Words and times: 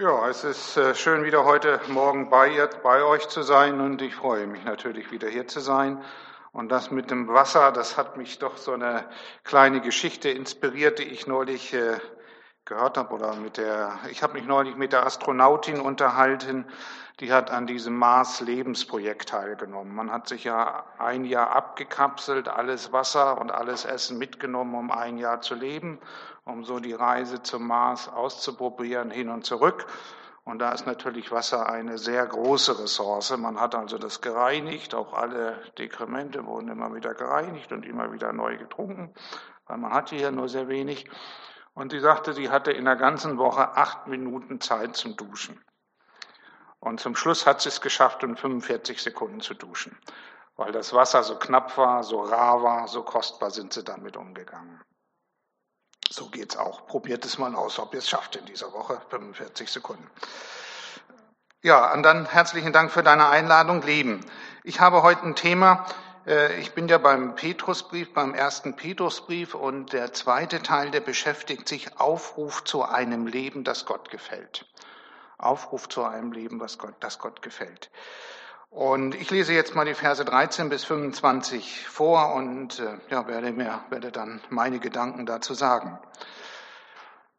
Ja, 0.00 0.28
es 0.28 0.44
ist 0.44 0.76
äh, 0.76 0.94
schön, 0.94 1.24
wieder 1.24 1.44
heute 1.44 1.80
Morgen 1.88 2.30
bei, 2.30 2.50
ihr, 2.50 2.70
bei 2.84 3.02
euch 3.02 3.26
zu 3.26 3.42
sein 3.42 3.80
und 3.80 4.00
ich 4.00 4.14
freue 4.14 4.46
mich 4.46 4.62
natürlich 4.62 5.10
wieder 5.10 5.28
hier 5.28 5.48
zu 5.48 5.58
sein. 5.58 6.00
Und 6.52 6.68
das 6.68 6.92
mit 6.92 7.10
dem 7.10 7.26
Wasser, 7.26 7.72
das 7.72 7.96
hat 7.96 8.16
mich 8.16 8.38
doch 8.38 8.58
so 8.58 8.74
eine 8.74 9.08
kleine 9.42 9.80
Geschichte 9.80 10.28
inspiriert, 10.28 11.00
die 11.00 11.02
ich 11.02 11.26
neulich 11.26 11.74
äh, 11.74 11.98
gehört 12.64 12.96
habe 12.96 13.12
oder 13.12 13.34
mit 13.34 13.56
der, 13.56 13.98
ich 14.08 14.22
habe 14.22 14.34
mich 14.34 14.44
neulich 14.44 14.76
mit 14.76 14.92
der 14.92 15.04
Astronautin 15.04 15.80
unterhalten, 15.80 16.66
die 17.18 17.32
hat 17.32 17.50
an 17.50 17.66
diesem 17.66 17.96
Mars-Lebensprojekt 17.96 19.30
teilgenommen. 19.30 19.92
Man 19.92 20.12
hat 20.12 20.28
sich 20.28 20.44
ja 20.44 20.84
ein 20.98 21.24
Jahr 21.24 21.50
abgekapselt, 21.50 22.46
alles 22.46 22.92
Wasser 22.92 23.40
und 23.40 23.50
alles 23.50 23.84
Essen 23.84 24.16
mitgenommen, 24.16 24.76
um 24.76 24.92
ein 24.92 25.18
Jahr 25.18 25.40
zu 25.40 25.56
leben 25.56 25.98
um 26.48 26.64
so 26.64 26.80
die 26.80 26.94
Reise 26.94 27.42
zum 27.42 27.66
Mars 27.66 28.08
auszuprobieren, 28.08 29.10
hin 29.10 29.28
und 29.28 29.44
zurück. 29.44 29.86
Und 30.44 30.60
da 30.60 30.72
ist 30.72 30.86
natürlich 30.86 31.30
Wasser 31.30 31.68
eine 31.68 31.98
sehr 31.98 32.26
große 32.26 32.78
Ressource. 32.78 33.36
Man 33.36 33.60
hat 33.60 33.74
also 33.74 33.98
das 33.98 34.22
gereinigt, 34.22 34.94
auch 34.94 35.12
alle 35.12 35.62
Dekremente 35.76 36.46
wurden 36.46 36.68
immer 36.68 36.94
wieder 36.94 37.14
gereinigt 37.14 37.70
und 37.70 37.84
immer 37.84 38.12
wieder 38.12 38.32
neu 38.32 38.56
getrunken, 38.56 39.12
weil 39.66 39.76
man 39.76 39.92
hatte 39.92 40.16
hier 40.16 40.30
nur 40.30 40.48
sehr 40.48 40.68
wenig. 40.68 41.08
Und 41.74 41.92
sie 41.92 42.00
sagte, 42.00 42.32
sie 42.32 42.48
hatte 42.48 42.72
in 42.72 42.86
der 42.86 42.96
ganzen 42.96 43.36
Woche 43.36 43.76
acht 43.76 44.06
Minuten 44.06 44.60
Zeit 44.60 44.96
zum 44.96 45.16
Duschen. 45.16 45.62
Und 46.80 46.98
zum 46.98 47.14
Schluss 47.14 47.46
hat 47.46 47.60
sie 47.60 47.68
es 47.68 47.82
geschafft, 47.82 48.22
in 48.22 48.36
45 48.36 49.02
Sekunden 49.02 49.40
zu 49.40 49.52
duschen. 49.52 49.98
Weil 50.56 50.72
das 50.72 50.94
Wasser 50.94 51.22
so 51.22 51.36
knapp 51.36 51.76
war, 51.76 52.02
so 52.02 52.20
rar 52.20 52.62
war, 52.62 52.88
so 52.88 53.02
kostbar 53.02 53.50
sind 53.50 53.74
sie 53.74 53.84
damit 53.84 54.16
umgegangen. 54.16 54.80
So 56.10 56.28
geht's 56.28 56.56
auch. 56.56 56.86
Probiert 56.86 57.24
es 57.24 57.38
mal 57.38 57.54
aus, 57.54 57.78
ob 57.78 57.92
ihr 57.92 57.98
es 57.98 58.08
schafft 58.08 58.36
in 58.36 58.46
dieser 58.46 58.72
Woche. 58.72 59.00
45 59.10 59.70
Sekunden. 59.70 60.08
Ja, 61.62 61.92
und 61.92 62.02
dann 62.02 62.26
herzlichen 62.26 62.72
Dank 62.72 62.90
für 62.90 63.02
deine 63.02 63.28
Einladung, 63.28 63.82
Leben. 63.82 64.24
Ich 64.64 64.80
habe 64.80 65.02
heute 65.02 65.24
ein 65.24 65.34
Thema. 65.34 65.86
Äh, 66.26 66.60
ich 66.60 66.72
bin 66.72 66.88
ja 66.88 66.98
beim 66.98 67.34
Petrusbrief, 67.34 68.14
beim 68.14 68.32
ersten 68.32 68.76
Petrusbrief 68.76 69.54
und 69.54 69.92
der 69.92 70.12
zweite 70.12 70.62
Teil, 70.62 70.90
der 70.90 71.00
beschäftigt 71.00 71.68
sich 71.68 71.98
Aufruf 71.98 72.64
zu 72.64 72.84
einem 72.84 73.26
Leben, 73.26 73.64
das 73.64 73.86
Gott 73.86 74.10
gefällt. 74.10 74.66
Aufruf 75.36 75.88
zu 75.88 76.04
einem 76.04 76.32
Leben, 76.32 76.60
was 76.60 76.78
Gott, 76.78 76.94
das 77.00 77.18
Gott 77.18 77.42
gefällt. 77.42 77.90
Und 78.70 79.14
ich 79.14 79.30
lese 79.30 79.54
jetzt 79.54 79.74
mal 79.74 79.86
die 79.86 79.94
Verse 79.94 80.24
13 80.24 80.68
bis 80.68 80.84
25 80.84 81.88
vor 81.88 82.34
und 82.34 82.78
äh, 82.80 82.98
ja, 83.08 83.26
werde 83.26 83.50
mir, 83.52 83.82
werde 83.88 84.12
dann 84.12 84.40
meine 84.50 84.78
Gedanken 84.78 85.24
dazu 85.24 85.54
sagen. 85.54 85.98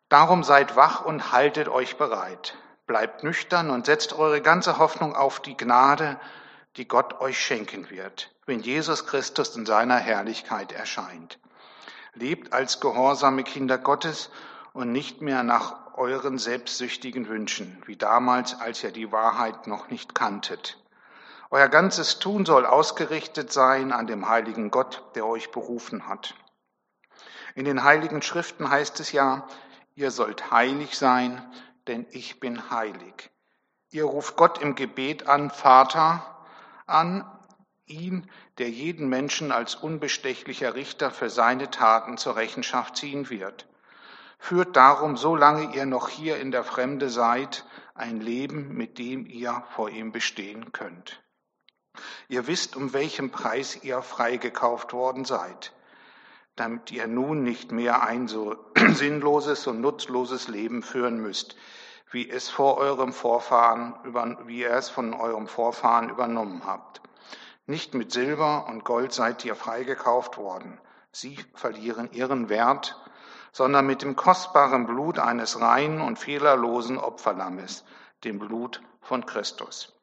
Darum 0.09 0.43
seid 0.43 0.75
wach 0.75 1.05
und 1.05 1.31
haltet 1.31 1.69
euch 1.69 1.97
bereit. 1.97 2.57
Bleibt 2.87 3.23
nüchtern 3.23 3.69
und 3.69 3.85
setzt 3.85 4.13
eure 4.13 4.41
ganze 4.41 4.79
Hoffnung 4.79 5.15
auf 5.15 5.39
die 5.39 5.55
Gnade, 5.55 6.19
die 6.77 6.87
Gott 6.87 7.21
euch 7.21 7.39
schenken 7.39 7.91
wird, 7.91 8.33
wenn 8.47 8.61
Jesus 8.61 9.05
Christus 9.05 9.55
in 9.55 9.67
seiner 9.67 9.97
Herrlichkeit 9.97 10.71
erscheint. 10.71 11.37
Lebt 12.15 12.53
als 12.53 12.79
gehorsame 12.79 13.43
Kinder 13.43 13.77
Gottes 13.77 14.31
und 14.73 14.91
nicht 14.91 15.21
mehr 15.21 15.43
nach 15.43 15.93
euren 15.93 16.39
selbstsüchtigen 16.39 17.27
Wünschen, 17.27 17.83
wie 17.85 17.97
damals, 17.97 18.59
als 18.59 18.83
ihr 18.83 18.91
die 18.91 19.11
Wahrheit 19.11 19.67
noch 19.67 19.89
nicht 19.89 20.15
kanntet. 20.15 20.78
Euer 21.51 21.67
ganzes 21.67 22.19
Tun 22.19 22.45
soll 22.45 22.67
ausgerichtet 22.67 23.51
sein 23.51 23.91
an 23.91 24.05
dem 24.05 24.29
heiligen 24.29 24.69
Gott, 24.69 25.03
der 25.15 25.25
euch 25.25 25.49
berufen 25.49 26.07
hat. 26.07 26.35
In 27.55 27.65
den 27.65 27.83
heiligen 27.83 28.21
Schriften 28.21 28.69
heißt 28.69 28.99
es 28.99 29.11
ja, 29.11 29.47
ihr 29.95 30.11
sollt 30.11 30.51
heilig 30.51 30.95
sein, 30.95 31.41
denn 31.87 32.05
ich 32.11 32.39
bin 32.39 32.69
heilig. 32.69 33.31
Ihr 33.89 34.03
ruft 34.05 34.35
Gott 34.35 34.61
im 34.61 34.75
Gebet 34.75 35.27
an, 35.27 35.49
Vater, 35.49 36.45
an, 36.85 37.25
ihn, 37.87 38.29
der 38.59 38.69
jeden 38.69 39.09
Menschen 39.09 39.51
als 39.51 39.73
unbestechlicher 39.73 40.75
Richter 40.75 41.09
für 41.09 41.31
seine 41.31 41.71
Taten 41.71 42.17
zur 42.17 42.35
Rechenschaft 42.35 42.95
ziehen 42.95 43.31
wird. 43.31 43.67
Führt 44.37 44.75
darum, 44.75 45.17
solange 45.17 45.75
ihr 45.75 45.87
noch 45.87 46.09
hier 46.09 46.37
in 46.37 46.51
der 46.51 46.63
Fremde 46.63 47.09
seid, 47.09 47.65
ein 47.95 48.21
Leben, 48.21 48.75
mit 48.75 48.99
dem 48.99 49.25
ihr 49.25 49.63
vor 49.71 49.89
ihm 49.89 50.11
bestehen 50.11 50.71
könnt. 50.71 51.23
Ihr 52.31 52.45
wisst, 52.45 52.75
um 52.75 52.93
welchen 52.93 53.31
Preis 53.31 53.83
ihr 53.83 54.03
freigekauft 54.03 54.93
worden 54.93 55.25
seid, 55.25 55.73
damit 56.55 56.91
ihr 56.91 57.07
nun 57.07 57.41
nicht 57.41 57.71
mehr 57.71 58.03
ein 58.03 58.27
so 58.27 58.55
sinnloses 58.93 59.65
und 59.65 59.81
nutzloses 59.81 60.47
Leben 60.47 60.83
führen 60.83 61.19
müsst, 61.19 61.55
wie 62.11 62.29
es 62.29 62.47
vor 62.47 62.77
eurem 62.77 63.13
Vorfahren, 63.13 63.95
wie 64.45 64.59
ihr 64.59 64.71
es 64.71 64.89
von 64.89 65.15
eurem 65.15 65.47
Vorfahren 65.47 66.09
übernommen 66.09 66.63
habt. 66.65 67.01
Nicht 67.65 67.95
mit 67.95 68.11
Silber 68.11 68.67
und 68.67 68.83
Gold 68.83 69.11
seid 69.11 69.43
ihr 69.43 69.55
freigekauft 69.55 70.37
worden. 70.37 70.79
Sie 71.11 71.39
verlieren 71.55 72.11
ihren 72.11 72.49
Wert, 72.49 72.95
sondern 73.51 73.87
mit 73.87 74.03
dem 74.03 74.15
kostbaren 74.15 74.85
Blut 74.85 75.17
eines 75.17 75.59
reinen 75.59 76.01
und 76.01 76.19
fehlerlosen 76.19 76.99
Opferlammes, 76.99 77.83
dem 78.23 78.37
Blut 78.37 78.81
von 79.01 79.25
Christus. 79.25 79.98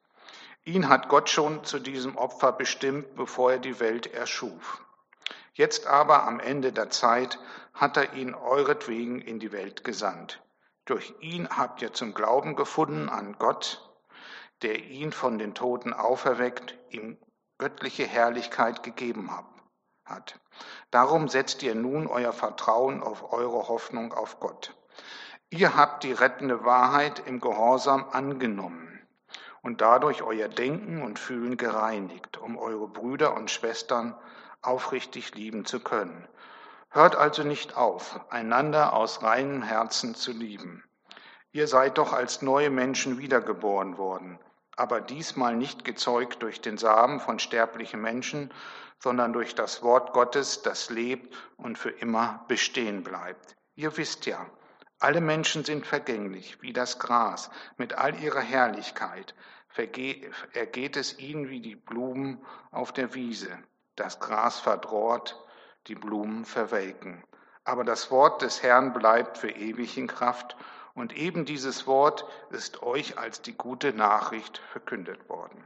Ihn 0.67 0.89
hat 0.89 1.07
Gott 1.07 1.29
schon 1.29 1.63
zu 1.63 1.79
diesem 1.79 2.17
Opfer 2.17 2.51
bestimmt, 2.51 3.15
bevor 3.15 3.53
er 3.53 3.59
die 3.59 3.79
Welt 3.79 4.13
erschuf. 4.13 4.83
Jetzt 5.53 5.87
aber 5.87 6.27
am 6.27 6.41
Ende 6.41 6.73
der 6.73 6.89
Zeit 6.89 7.39
hat 7.73 7.95
er 7.95 8.15
ihn 8.15 8.35
euretwegen 8.35 9.21
in 9.21 9.39
die 9.39 9.53
Welt 9.53 9.85
gesandt. 9.85 10.43
Durch 10.83 11.13
ihn 11.21 11.47
habt 11.47 11.81
ihr 11.81 11.93
zum 11.93 12.13
Glauben 12.13 12.57
gefunden 12.57 13.07
an 13.07 13.37
Gott, 13.39 13.89
der 14.61 14.83
ihn 14.83 15.13
von 15.13 15.39
den 15.39 15.53
Toten 15.53 15.93
auferweckt, 15.93 16.77
ihm 16.89 17.17
göttliche 17.59 18.05
Herrlichkeit 18.05 18.83
gegeben 18.83 19.31
hat. 20.03 20.37
Darum 20.91 21.29
setzt 21.29 21.63
ihr 21.63 21.75
nun 21.75 22.07
euer 22.07 22.33
Vertrauen 22.33 23.01
auf 23.01 23.31
eure 23.31 23.69
Hoffnung 23.69 24.11
auf 24.11 24.41
Gott. 24.41 24.75
Ihr 25.49 25.77
habt 25.77 26.03
die 26.03 26.11
rettende 26.11 26.65
Wahrheit 26.65 27.25
im 27.25 27.39
Gehorsam 27.39 28.09
angenommen 28.11 28.96
und 29.61 29.81
dadurch 29.81 30.21
euer 30.21 30.47
Denken 30.47 31.01
und 31.01 31.19
Fühlen 31.19 31.57
gereinigt, 31.57 32.37
um 32.37 32.57
eure 32.57 32.87
Brüder 32.87 33.35
und 33.35 33.51
Schwestern 33.51 34.15
aufrichtig 34.61 35.35
lieben 35.35 35.65
zu 35.65 35.79
können. 35.79 36.27
Hört 36.89 37.15
also 37.15 37.43
nicht 37.43 37.75
auf, 37.75 38.19
einander 38.29 38.93
aus 38.93 39.21
reinem 39.21 39.61
Herzen 39.61 40.15
zu 40.15 40.31
lieben. 40.31 40.83
Ihr 41.51 41.67
seid 41.67 41.97
doch 41.97 42.13
als 42.13 42.41
neue 42.41 42.69
Menschen 42.69 43.17
wiedergeboren 43.17 43.97
worden, 43.97 44.39
aber 44.75 45.01
diesmal 45.01 45.55
nicht 45.55 45.83
gezeugt 45.83 46.43
durch 46.43 46.61
den 46.61 46.77
Samen 46.77 47.19
von 47.19 47.39
sterblichen 47.39 48.01
Menschen, 48.01 48.53
sondern 48.99 49.33
durch 49.33 49.55
das 49.55 49.83
Wort 49.83 50.13
Gottes, 50.13 50.61
das 50.61 50.89
lebt 50.89 51.35
und 51.57 51.77
für 51.77 51.89
immer 51.89 52.45
bestehen 52.47 53.03
bleibt. 53.03 53.55
Ihr 53.75 53.95
wisst 53.97 54.25
ja, 54.25 54.45
alle 54.99 55.21
Menschen 55.21 55.63
sind 55.63 55.85
vergänglich, 55.85 56.61
wie 56.61 56.73
das 56.73 56.99
Gras, 56.99 57.51
mit 57.77 57.93
all 57.93 58.19
ihrer 58.19 58.41
Herrlichkeit 58.41 59.35
ergeht 60.53 60.97
es 60.97 61.19
ihnen 61.19 61.49
wie 61.49 61.61
die 61.61 61.75
Blumen 61.75 62.43
auf 62.71 62.91
der 62.91 63.13
Wiese. 63.13 63.57
Das 63.95 64.19
Gras 64.19 64.59
verdorrt, 64.59 65.39
die 65.87 65.95
Blumen 65.95 66.45
verwelken. 66.45 67.23
Aber 67.63 67.83
das 67.83 68.11
Wort 68.11 68.41
des 68.41 68.63
Herrn 68.63 68.93
bleibt 68.93 69.37
für 69.37 69.51
ewig 69.51 69.97
in 69.97 70.07
Kraft. 70.07 70.55
Und 70.93 71.15
eben 71.15 71.45
dieses 71.45 71.85
Wort 71.85 72.25
ist 72.49 72.81
euch 72.81 73.19
als 73.19 73.41
die 73.41 73.53
gute 73.53 73.93
Nachricht 73.93 74.57
verkündet 74.71 75.29
worden. 75.29 75.63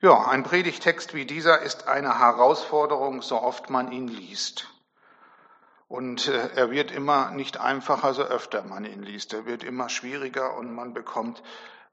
Ja, 0.00 0.26
ein 0.26 0.42
Predigtext 0.42 1.14
wie 1.14 1.24
dieser 1.24 1.60
ist 1.60 1.86
eine 1.86 2.18
Herausforderung, 2.18 3.22
so 3.22 3.40
oft 3.40 3.70
man 3.70 3.92
ihn 3.92 4.08
liest. 4.08 4.71
Und 5.92 6.28
äh, 6.28 6.48
er 6.56 6.70
wird 6.70 6.90
immer 6.90 7.32
nicht 7.32 7.60
einfacher, 7.60 8.14
so 8.14 8.22
öfter 8.22 8.62
man 8.62 8.86
ihn 8.86 9.02
liest. 9.02 9.34
Er 9.34 9.44
wird 9.44 9.62
immer 9.62 9.90
schwieriger 9.90 10.56
und 10.56 10.74
man 10.74 10.94
bekommt 10.94 11.42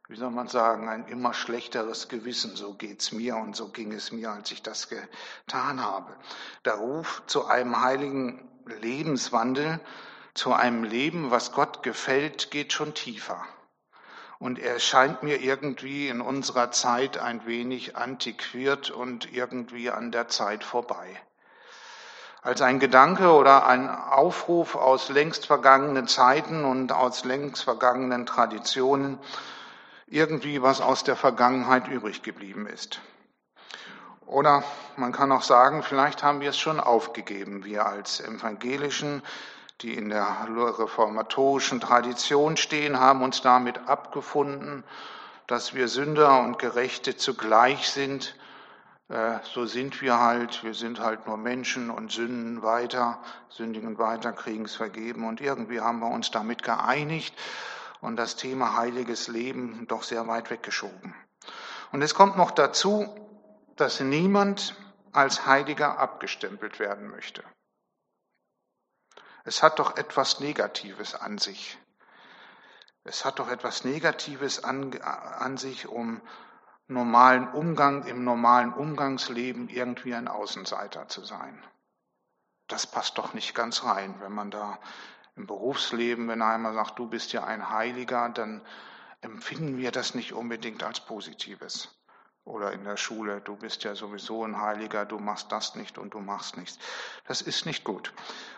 wie 0.07 0.15
soll 0.15 0.31
man 0.31 0.47
sagen, 0.47 0.89
ein 0.89 1.05
immer 1.05 1.35
schlechteres 1.35 2.07
Gewissen. 2.07 2.55
So 2.55 2.73
geht's 2.73 3.11
mir 3.11 3.35
und 3.35 3.55
so 3.55 3.67
ging 3.67 3.91
es 3.91 4.11
mir, 4.11 4.31
als 4.31 4.51
ich 4.51 4.63
das 4.63 4.89
getan 4.89 5.83
habe. 5.83 6.15
Der 6.65 6.75
Ruf 6.75 7.21
zu 7.27 7.45
einem 7.45 7.81
heiligen 7.81 8.49
Lebenswandel, 8.65 9.79
zu 10.33 10.51
einem 10.53 10.83
Leben, 10.83 11.29
was 11.29 11.51
Gott 11.51 11.83
gefällt, 11.83 12.49
geht 12.49 12.73
schon 12.73 12.95
tiefer. 12.95 13.45
Und 14.39 14.57
er 14.57 14.79
scheint 14.79 15.21
mir 15.21 15.41
irgendwie 15.41 16.07
in 16.07 16.21
unserer 16.21 16.71
Zeit 16.71 17.19
ein 17.19 17.45
wenig 17.45 17.95
antiquiert 17.95 18.89
und 18.89 19.31
irgendwie 19.31 19.91
an 19.91 20.11
der 20.11 20.27
Zeit 20.27 20.63
vorbei. 20.63 21.21
Als 22.41 22.61
ein 22.61 22.79
Gedanke 22.79 23.31
oder 23.31 23.65
ein 23.67 23.89
Aufruf 23.89 24.75
aus 24.75 25.09
längst 25.09 25.45
vergangenen 25.45 26.07
Zeiten 26.07 26.63
und 26.63 26.91
aus 26.91 27.25
längst 27.25 27.63
vergangenen 27.63 28.25
Traditionen, 28.25 29.19
irgendwie 30.07 30.61
was 30.61 30.81
aus 30.81 31.03
der 31.03 31.15
Vergangenheit 31.15 31.87
übrig 31.87 32.23
geblieben 32.23 32.65
ist. 32.67 33.01
Oder 34.25 34.63
man 34.95 35.11
kann 35.11 35.31
auch 35.31 35.43
sagen, 35.43 35.83
vielleicht 35.83 36.23
haben 36.23 36.39
wir 36.39 36.51
es 36.51 36.57
schon 36.57 36.79
aufgegeben, 36.79 37.65
wir 37.65 37.85
als 37.85 38.19
evangelischen 38.21 39.21
die 39.81 39.93
in 39.93 40.09
der 40.09 40.47
reformatorischen 40.77 41.79
Tradition 41.79 42.57
stehen, 42.57 42.99
haben 42.99 43.21
uns 43.21 43.41
damit 43.41 43.87
abgefunden, 43.87 44.83
dass 45.47 45.73
wir 45.73 45.87
Sünder 45.87 46.41
und 46.41 46.59
Gerechte 46.59 47.15
zugleich 47.15 47.89
sind. 47.89 48.35
Äh, 49.09 49.39
so 49.43 49.65
sind 49.65 50.01
wir 50.01 50.19
halt. 50.19 50.63
Wir 50.63 50.73
sind 50.73 50.99
halt 50.99 51.27
nur 51.27 51.37
Menschen 51.37 51.89
und 51.89 52.11
sünden 52.11 52.61
weiter, 52.61 53.21
sündigen 53.49 53.97
weiter, 53.97 54.31
kriegen 54.31 54.65
es 54.65 54.75
vergeben. 54.75 55.27
Und 55.27 55.41
irgendwie 55.41 55.81
haben 55.81 55.99
wir 55.99 56.09
uns 56.09 56.31
damit 56.31 56.63
geeinigt 56.63 57.35
und 58.01 58.15
das 58.15 58.35
Thema 58.35 58.77
heiliges 58.77 59.27
Leben 59.27 59.85
doch 59.87 60.03
sehr 60.03 60.27
weit 60.27 60.49
weggeschoben. 60.49 61.13
Und 61.91 62.01
es 62.01 62.13
kommt 62.13 62.37
noch 62.37 62.51
dazu, 62.51 63.07
dass 63.75 63.99
niemand 63.99 64.75
als 65.11 65.47
Heiliger 65.47 65.97
abgestempelt 65.97 66.79
werden 66.79 67.09
möchte. 67.09 67.43
Es 69.43 69.63
hat 69.63 69.79
doch 69.79 69.97
etwas 69.97 70.39
Negatives 70.39 71.15
an 71.15 71.39
sich. 71.39 71.79
Es 73.03 73.25
hat 73.25 73.39
doch 73.39 73.49
etwas 73.49 73.85
Negatives 73.85 74.63
an, 74.63 75.01
an 75.01 75.57
sich, 75.57 75.87
um 75.87 76.21
normalen 76.89 77.47
Umgang, 77.49 78.05
im 78.05 78.23
normalen 78.23 78.73
Umgangsleben 78.73 79.69
irgendwie 79.69 80.15
ein 80.15 80.27
Außenseiter 80.27 81.07
zu 81.07 81.23
sein. 81.23 81.63
Das 82.67 82.87
passt 82.87 83.17
doch 83.17 83.33
nicht 83.33 83.53
ganz 83.53 83.83
rein, 83.83 84.15
wenn 84.19 84.31
man 84.31 84.51
da 84.51 84.79
im 85.35 85.45
Berufsleben, 85.45 86.27
wenn 86.27 86.41
einer 86.41 86.73
sagt, 86.73 86.99
du 86.99 87.07
bist 87.07 87.31
ja 87.31 87.43
ein 87.43 87.69
Heiliger, 87.69 88.29
dann 88.29 88.61
empfinden 89.21 89.77
wir 89.77 89.91
das 89.91 90.15
nicht 90.15 90.33
unbedingt 90.33 90.83
als 90.83 90.99
Positives. 90.99 91.98
Oder 92.49 92.73
in 92.73 92.83
der 92.83 92.97
Schule, 92.97 93.41
du 93.41 93.55
bist 93.55 93.83
ja 93.83 93.93
sowieso 93.93 94.43
ein 94.43 94.59
Heiliger, 94.59 95.05
du 95.05 95.19
machst 95.19 95.51
das 95.51 95.75
nicht 95.75 95.99
und 95.99 96.15
du 96.15 96.19
machst 96.19 96.57
nichts. 96.57 96.79
Das 97.27 97.43
ist 97.43 97.67
nicht 97.67 97.83
gut. 97.83 98.11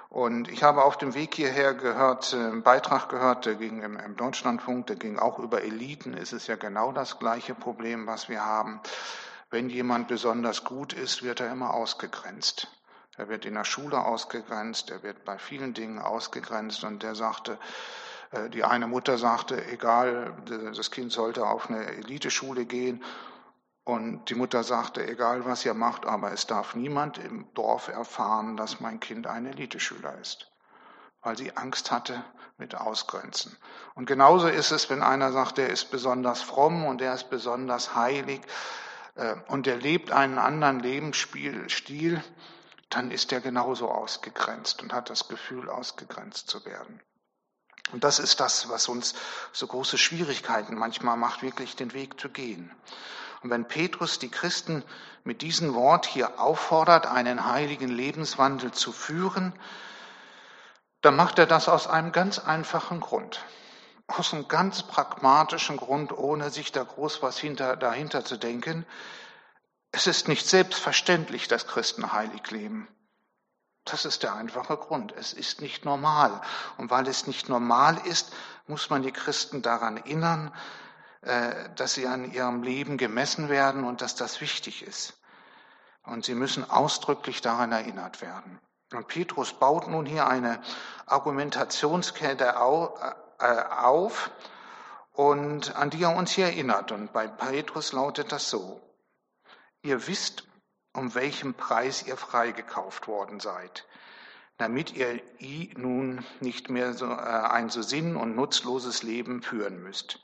Und 0.08 0.48
ich 0.48 0.64
habe 0.64 0.86
auf 0.86 0.98
dem 0.98 1.14
Weg 1.14 1.36
hierher 1.36 1.74
gehört, 1.74 2.32
äh, 2.32 2.38
einen 2.38 2.64
Beitrag 2.64 3.10
gehört, 3.10 3.46
der 3.46 3.56
ging 3.56 3.84
im, 3.84 3.98
im 3.98 4.16
Deutschlandfunk, 4.16 4.88
der 4.88 4.96
ging 4.96 5.20
auch 5.20 5.40
über 5.40 5.62
Eliten. 5.64 6.14
Es 6.14 6.32
ist 6.32 6.48
ja 6.48 6.56
genau 6.56 6.94
das 6.94 7.20
gleiche 7.20 7.54
Problem, 7.54 8.08
was 8.08 8.30
wir 8.30 8.46
haben. 8.46 8.80
Wenn 9.50 9.70
jemand 9.70 10.08
besonders 10.08 10.64
gut 10.64 10.94
ist, 10.94 11.22
wird 11.22 11.42
er 11.42 11.52
immer 11.52 11.74
ausgegrenzt. 11.74 12.70
Er 13.18 13.28
wird 13.28 13.44
in 13.44 13.56
der 13.56 13.66
Schule 13.66 14.06
ausgegrenzt, 14.06 14.90
er 14.90 15.04
wird 15.04 15.26
bei 15.26 15.38
vielen 15.38 15.74
Dingen 15.74 16.00
ausgegrenzt 16.00 16.86
und 16.86 17.04
der 17.04 17.14
sagte, 17.14 17.58
äh, 18.32 18.50
die 18.50 18.64
eine 18.64 18.88
Mutter 18.88 19.18
sagte, 19.18 19.66
egal, 19.66 20.34
das 20.46 20.92
Kind 20.92 21.12
sollte 21.12 21.46
auf 21.46 21.70
eine 21.70 21.88
Eliteschule 21.88 22.64
gehen 22.64 23.04
und 23.84 24.30
die 24.30 24.36
Mutter 24.36 24.64
sagte, 24.64 25.08
egal 25.08 25.46
was 25.46 25.66
ihr 25.66 25.74
macht, 25.74 26.06
aber 26.06 26.32
es 26.32 26.46
darf 26.46 26.76
niemand 26.76 27.18
im 27.18 27.52
Dorf 27.54 27.88
erfahren, 27.88 28.56
dass 28.56 28.80
mein 28.80 29.00
Kind 29.00 29.26
ein 29.26 29.46
Eliteschüler 29.46 30.18
ist, 30.20 30.52
weil 31.22 31.38
sie 31.38 31.58
Angst 31.58 31.92
hatte 31.92 32.24
mit 32.58 32.76
Ausgrenzen. 32.76 33.58
Und 33.96 34.06
genauso 34.06 34.48
ist 34.48 34.72
es, 34.72 34.90
wenn 34.90 35.02
einer 35.02 35.32
sagt, 35.32 35.58
der 35.58 35.70
ist 35.70 35.90
besonders 35.90 36.42
fromm 36.44 36.86
und 36.86 37.02
der 37.02 37.16
ist 37.16 37.30
besonders 37.32 37.96
heilig 37.96 38.42
äh, 39.16 39.36
und 39.48 39.66
der 39.66 39.78
lebt 39.78 40.12
einen 40.12 40.38
anderen 40.38 40.80
Lebensstil, 40.80 42.24
dann 42.90 43.10
ist 43.10 43.32
er 43.32 43.42
genauso 43.42 43.90
ausgegrenzt 43.90 44.84
und 44.84 44.94
hat 44.94 45.10
das 45.10 45.28
Gefühl, 45.28 45.70
ausgegrenzt 45.70 46.50
zu 46.50 46.64
werden. 46.66 47.02
Und 47.92 48.04
das 48.04 48.20
ist 48.20 48.40
das, 48.40 48.70
was 48.70 48.88
uns 48.88 49.16
so 49.52 49.66
große 49.66 49.98
Schwierigkeiten 49.98 50.76
manchmal 50.76 51.18
macht, 51.18 51.42
wirklich 51.42 51.76
den 51.76 51.94
Weg 51.94 52.20
zu 52.20 52.30
gehen. 52.30 52.72
Und 53.42 53.50
wenn 53.50 53.68
Petrus 53.68 54.20
die 54.20 54.30
Christen 54.30 54.84
mit 55.24 55.42
diesem 55.42 55.74
Wort 55.74 56.06
hier 56.06 56.40
auffordert, 56.40 57.08
einen 57.08 57.46
heiligen 57.46 57.90
Lebenswandel 57.90 58.72
zu 58.72 58.92
führen, 58.92 59.54
dann 61.02 61.16
macht 61.16 61.40
er 61.40 61.48
das 61.48 61.68
aus 61.68 61.88
einem 61.88 62.12
ganz 62.12 62.38
einfachen 62.38 63.00
Grund. 63.00 63.44
Aus 64.08 64.34
einem 64.34 64.48
ganz 64.48 64.84
pragmatischen 64.84 65.78
Grund, 65.78 66.12
ohne 66.12 66.52
sich 66.52 66.72
da 66.72 66.84
groß 66.84 67.24
was 67.24 67.40
hinter, 67.40 67.76
dahinter 67.76 68.24
zu 68.24 68.38
denken. 68.38 68.86
Es 69.92 70.06
ist 70.06 70.28
nicht 70.28 70.48
selbstverständlich, 70.48 71.48
dass 71.48 71.66
Christen 71.66 72.14
heilig 72.14 72.50
leben. 72.52 72.88
Das 73.86 74.06
ist 74.06 74.22
der 74.22 74.36
einfache 74.36 74.78
Grund. 74.78 75.14
Es 75.18 75.34
ist 75.34 75.62
nicht 75.62 75.86
normal. 75.86 76.42
Und 76.78 76.92
weil 76.92 77.08
es 77.08 77.26
nicht 77.26 77.50
normal 77.50 78.00
ist, 78.06 78.32
muss 78.68 78.90
man 78.92 79.02
die 79.02 79.12
Christen 79.12 79.64
daran 79.64 79.98
erinnern, 79.98 80.54
dass 81.22 81.94
sie 81.94 82.08
an 82.08 82.32
ihrem 82.32 82.64
Leben 82.64 82.98
gemessen 82.98 83.48
werden 83.48 83.84
und 83.84 84.02
dass 84.02 84.16
das 84.16 84.42
wichtig 84.42 84.82
ist. 84.82 85.22
Und 86.04 86.26
sie 86.26 86.34
müssen 86.34 86.68
ausdrücklich 86.68 87.42
daran 87.42 87.72
erinnert 87.72 88.22
werden. 88.22 88.60
Und 88.94 89.08
Petrus 89.08 89.54
baut 89.54 89.88
nun 89.88 90.06
hier 90.06 90.28
eine 90.28 90.62
Argumentationskette 91.06 92.46
äh, 92.46 93.64
auf 93.70 94.32
und 95.14 95.76
an 95.76 95.90
die 95.90 96.04
er 96.04 96.16
uns 96.16 96.32
hier 96.32 96.46
erinnert. 96.46 96.92
Und 96.92 97.14
bei 97.14 97.28
Petrus 97.28 97.94
lautet 97.94 98.32
das 98.32 98.50
so. 98.50 98.82
Ihr 99.82 100.08
wisst, 100.08 100.48
um 100.94 101.16
welchen 101.16 101.54
Preis 101.54 102.04
ihr 102.04 102.18
freigekauft 102.18 103.08
worden 103.08 103.40
seid, 103.40 103.88
damit 104.58 104.92
ihr 104.92 105.22
nun 105.78 106.26
nicht 106.42 106.70
mehr 106.70 106.94
so, 106.94 107.06
äh, 107.06 107.16
ein 107.16 107.70
so 107.70 107.82
sinn- 107.82 108.18
und 108.18 108.36
nutzloses 108.36 109.04
Leben 109.04 109.42
führen 109.42 109.82
müsst, 109.82 110.20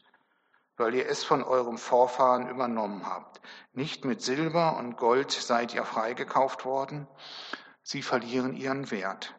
weil 0.77 0.95
ihr 0.95 1.07
es 1.07 1.23
von 1.23 1.43
eurem 1.43 1.77
Vorfahren 1.77 2.49
übernommen 2.49 3.05
habt. 3.05 3.41
Nicht 3.73 4.05
mit 4.05 4.21
Silber 4.21 4.77
und 4.77 4.95
Gold 4.95 5.31
seid 5.31 5.73
ihr 5.73 5.83
freigekauft 5.83 6.63
worden, 6.65 7.07
sie 7.83 8.01
verlieren 8.01 8.55
ihren 8.55 8.89
Wert, 8.91 9.35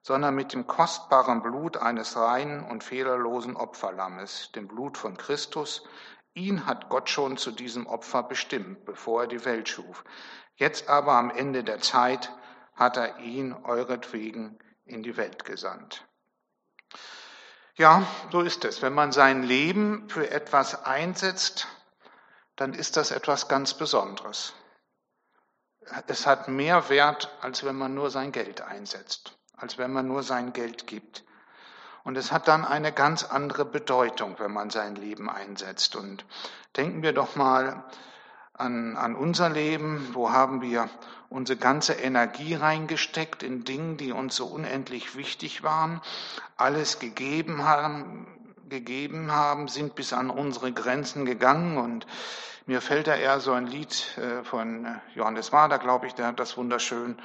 sondern 0.00 0.34
mit 0.34 0.52
dem 0.52 0.66
kostbaren 0.66 1.42
Blut 1.42 1.76
eines 1.76 2.16
reinen 2.16 2.64
und 2.64 2.84
fehlerlosen 2.84 3.56
Opferlammes, 3.56 4.52
dem 4.52 4.68
Blut 4.68 4.96
von 4.96 5.16
Christus, 5.16 5.82
Ihn 6.36 6.66
hat 6.66 6.90
Gott 6.90 7.08
schon 7.08 7.38
zu 7.38 7.50
diesem 7.50 7.86
Opfer 7.86 8.22
bestimmt, 8.22 8.84
bevor 8.84 9.22
er 9.22 9.26
die 9.26 9.46
Welt 9.46 9.70
schuf. 9.70 10.04
Jetzt 10.56 10.90
aber 10.90 11.12
am 11.12 11.30
Ende 11.30 11.64
der 11.64 11.80
Zeit 11.80 12.30
hat 12.74 12.98
er 12.98 13.20
ihn 13.20 13.54
euretwegen 13.54 14.58
in 14.84 15.02
die 15.02 15.16
Welt 15.16 15.46
gesandt. 15.46 16.06
Ja, 17.78 18.06
so 18.32 18.40
ist 18.40 18.64
es. 18.64 18.80
Wenn 18.80 18.94
man 18.94 19.12
sein 19.12 19.42
Leben 19.42 20.08
für 20.08 20.30
etwas 20.30 20.84
einsetzt, 20.84 21.68
dann 22.56 22.72
ist 22.72 22.96
das 22.96 23.10
etwas 23.10 23.48
ganz 23.48 23.74
Besonderes. 23.74 24.54
Es 26.06 26.26
hat 26.26 26.48
mehr 26.48 26.88
Wert, 26.88 27.30
als 27.42 27.64
wenn 27.64 27.76
man 27.76 27.94
nur 27.94 28.10
sein 28.10 28.32
Geld 28.32 28.62
einsetzt, 28.62 29.36
als 29.56 29.76
wenn 29.76 29.92
man 29.92 30.08
nur 30.08 30.22
sein 30.22 30.54
Geld 30.54 30.86
gibt. 30.86 31.24
Und 32.02 32.16
es 32.16 32.32
hat 32.32 32.48
dann 32.48 32.64
eine 32.64 32.92
ganz 32.92 33.24
andere 33.24 33.66
Bedeutung, 33.66 34.38
wenn 34.38 34.52
man 34.52 34.70
sein 34.70 34.94
Leben 34.94 35.28
einsetzt. 35.28 35.96
Und 35.96 36.24
denken 36.76 37.02
wir 37.02 37.12
doch 37.12 37.36
mal 37.36 37.84
an, 38.54 38.96
an 38.96 39.14
unser 39.14 39.50
Leben. 39.50 40.14
Wo 40.14 40.30
haben 40.30 40.62
wir 40.62 40.88
unsere 41.28 41.58
ganze 41.58 41.94
Energie 41.94 42.54
reingesteckt 42.54 43.42
in 43.42 43.64
Dinge, 43.64 43.96
die 43.96 44.12
uns 44.12 44.36
so 44.36 44.46
unendlich 44.46 45.16
wichtig 45.16 45.62
waren, 45.62 46.00
alles 46.56 46.98
gegeben 46.98 47.64
haben, 47.64 48.26
gegeben 48.68 49.32
haben, 49.32 49.68
sind 49.68 49.94
bis 49.94 50.12
an 50.12 50.30
unsere 50.30 50.72
Grenzen 50.72 51.24
gegangen 51.24 51.78
und 51.78 52.06
mir 52.68 52.80
fällt 52.80 53.06
da 53.06 53.14
eher 53.14 53.38
so 53.38 53.52
ein 53.52 53.68
Lied 53.68 54.18
äh, 54.18 54.42
von 54.42 55.00
Johannes 55.14 55.52
Wader, 55.52 55.78
glaube 55.78 56.08
ich, 56.08 56.14
der 56.14 56.26
hat 56.26 56.40
das 56.40 56.56
wunderschön 56.56 57.16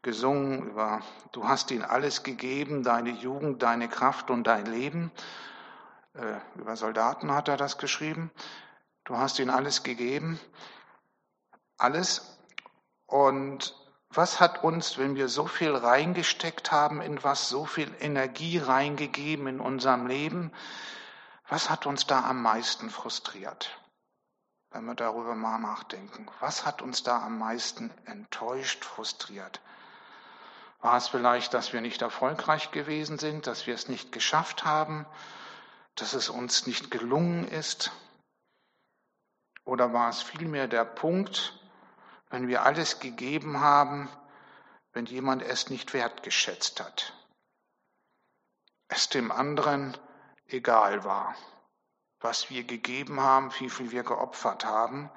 gesungen 0.00 0.70
über, 0.70 1.02
du 1.32 1.46
hast 1.46 1.70
ihn 1.70 1.82
alles 1.82 2.22
gegeben, 2.22 2.82
deine 2.82 3.10
Jugend, 3.10 3.62
deine 3.62 3.88
Kraft 3.88 4.30
und 4.30 4.46
dein 4.46 4.64
Leben. 4.64 5.10
Äh, 6.14 6.58
über 6.58 6.76
Soldaten 6.76 7.30
hat 7.32 7.48
er 7.48 7.56
das 7.58 7.76
geschrieben. 7.76 8.30
Du 9.04 9.18
hast 9.18 9.38
ihn 9.38 9.50
alles 9.50 9.82
gegeben, 9.82 10.40
alles. 11.76 12.35
Und 13.06 13.74
was 14.10 14.40
hat 14.40 14.64
uns, 14.64 14.98
wenn 14.98 15.14
wir 15.14 15.28
so 15.28 15.46
viel 15.46 15.74
reingesteckt 15.74 16.72
haben, 16.72 17.00
in 17.00 17.22
was 17.22 17.48
so 17.48 17.64
viel 17.64 17.94
Energie 18.00 18.58
reingegeben 18.58 19.46
in 19.46 19.60
unserem 19.60 20.06
Leben, 20.06 20.52
was 21.48 21.70
hat 21.70 21.86
uns 21.86 22.06
da 22.06 22.24
am 22.24 22.42
meisten 22.42 22.90
frustriert? 22.90 23.78
wenn 24.76 24.84
wir 24.84 24.94
darüber 24.94 25.34
mal 25.34 25.58
nachdenken. 25.58 26.26
Was 26.40 26.66
hat 26.66 26.82
uns 26.82 27.02
da 27.02 27.22
am 27.22 27.38
meisten 27.38 27.90
enttäuscht, 28.04 28.84
frustriert? 28.84 29.62
War 30.80 30.98
es 30.98 31.08
vielleicht, 31.08 31.54
dass 31.54 31.72
wir 31.72 31.80
nicht 31.80 32.02
erfolgreich 32.02 32.70
gewesen 32.72 33.18
sind, 33.18 33.46
dass 33.46 33.66
wir 33.66 33.74
es 33.74 33.88
nicht 33.88 34.12
geschafft 34.12 34.66
haben, 34.66 35.06
dass 35.94 36.12
es 36.12 36.28
uns 36.28 36.66
nicht 36.66 36.90
gelungen 36.90 37.48
ist? 37.48 37.90
Oder 39.64 39.94
war 39.94 40.10
es 40.10 40.20
vielmehr 40.20 40.68
der 40.68 40.84
Punkt, 40.84 41.58
wenn 42.30 42.48
wir 42.48 42.62
alles 42.62 43.00
gegeben 43.00 43.60
haben, 43.60 44.08
wenn 44.92 45.06
jemand 45.06 45.42
es 45.42 45.70
nicht 45.70 45.92
wertgeschätzt 45.92 46.80
hat, 46.80 47.12
es 48.88 49.08
dem 49.08 49.30
anderen 49.30 49.96
egal 50.46 51.04
war? 51.04 51.34
was 52.20 52.50
wir 52.50 52.64
gegeben 52.64 53.20
haben, 53.20 53.52
wie 53.58 53.70
viel 53.70 53.90
wir 53.90 54.02
geopfert 54.02 54.64
haben, 54.64 55.10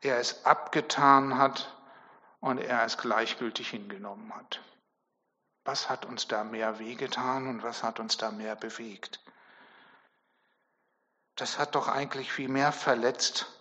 er 0.00 0.18
es 0.18 0.44
abgetan 0.44 1.38
hat 1.38 1.76
und 2.40 2.58
er 2.58 2.84
es 2.84 2.98
gleichgültig 2.98 3.68
hingenommen 3.70 4.34
hat. 4.34 4.62
Was 5.64 5.90
hat 5.90 6.06
uns 6.06 6.28
da 6.28 6.44
mehr 6.44 6.78
wehgetan 6.78 7.48
und 7.48 7.62
was 7.62 7.82
hat 7.82 8.00
uns 8.00 8.16
da 8.16 8.30
mehr 8.30 8.56
bewegt? 8.56 9.20
Das 11.34 11.58
hat 11.58 11.74
doch 11.74 11.88
eigentlich 11.88 12.32
viel 12.32 12.48
mehr 12.48 12.72
verletzt, 12.72 13.57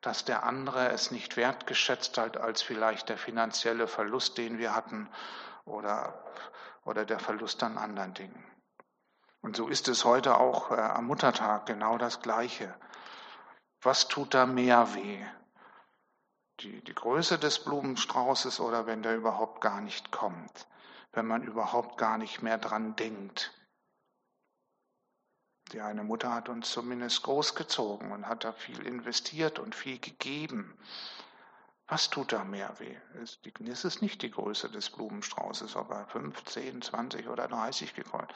dass 0.00 0.24
der 0.24 0.44
andere 0.44 0.88
es 0.90 1.10
nicht 1.10 1.36
wertgeschätzt 1.36 2.18
hat 2.18 2.36
als 2.36 2.62
vielleicht 2.62 3.08
der 3.08 3.18
finanzielle 3.18 3.88
Verlust, 3.88 4.38
den 4.38 4.58
wir 4.58 4.74
hatten 4.74 5.08
oder, 5.64 6.24
oder 6.84 7.04
der 7.04 7.18
Verlust 7.18 7.62
an 7.62 7.78
anderen 7.78 8.14
Dingen. 8.14 8.44
Und 9.40 9.56
so 9.56 9.68
ist 9.68 9.88
es 9.88 10.04
heute 10.04 10.38
auch 10.38 10.70
äh, 10.70 10.74
am 10.74 11.06
Muttertag 11.06 11.66
genau 11.66 11.98
das 11.98 12.20
Gleiche. 12.20 12.74
Was 13.82 14.08
tut 14.08 14.34
da 14.34 14.46
mehr 14.46 14.94
weh? 14.94 15.24
Die, 16.60 16.82
die 16.82 16.94
Größe 16.94 17.38
des 17.38 17.62
Blumenstraußes 17.64 18.60
oder 18.60 18.86
wenn 18.86 19.02
der 19.02 19.16
überhaupt 19.16 19.60
gar 19.60 19.80
nicht 19.80 20.10
kommt? 20.10 20.66
wenn 21.16 21.26
man 21.26 21.42
überhaupt 21.42 21.96
gar 21.96 22.18
nicht 22.18 22.42
mehr 22.42 22.58
dran 22.58 22.94
denkt. 22.94 23.52
Die 25.72 25.80
eine 25.80 26.04
Mutter 26.04 26.32
hat 26.32 26.48
uns 26.48 26.70
zumindest 26.70 27.22
großgezogen 27.22 28.12
und 28.12 28.28
hat 28.28 28.44
da 28.44 28.52
viel 28.52 28.86
investiert 28.86 29.58
und 29.58 29.74
viel 29.74 29.98
gegeben. 29.98 30.78
Was 31.88 32.10
tut 32.10 32.32
da 32.32 32.42
mehr 32.42 32.74
weh? 32.80 32.96
Es 33.22 33.84
ist 33.84 34.02
nicht 34.02 34.22
die 34.22 34.30
Größe 34.30 34.68
des 34.68 34.90
Blumenstraußes, 34.90 35.76
ob 35.76 35.90
er 35.90 36.06
5, 36.06 36.44
10, 36.44 36.82
20 36.82 37.28
oder 37.28 37.46
30 37.46 37.94
gekreuzt, 37.94 38.34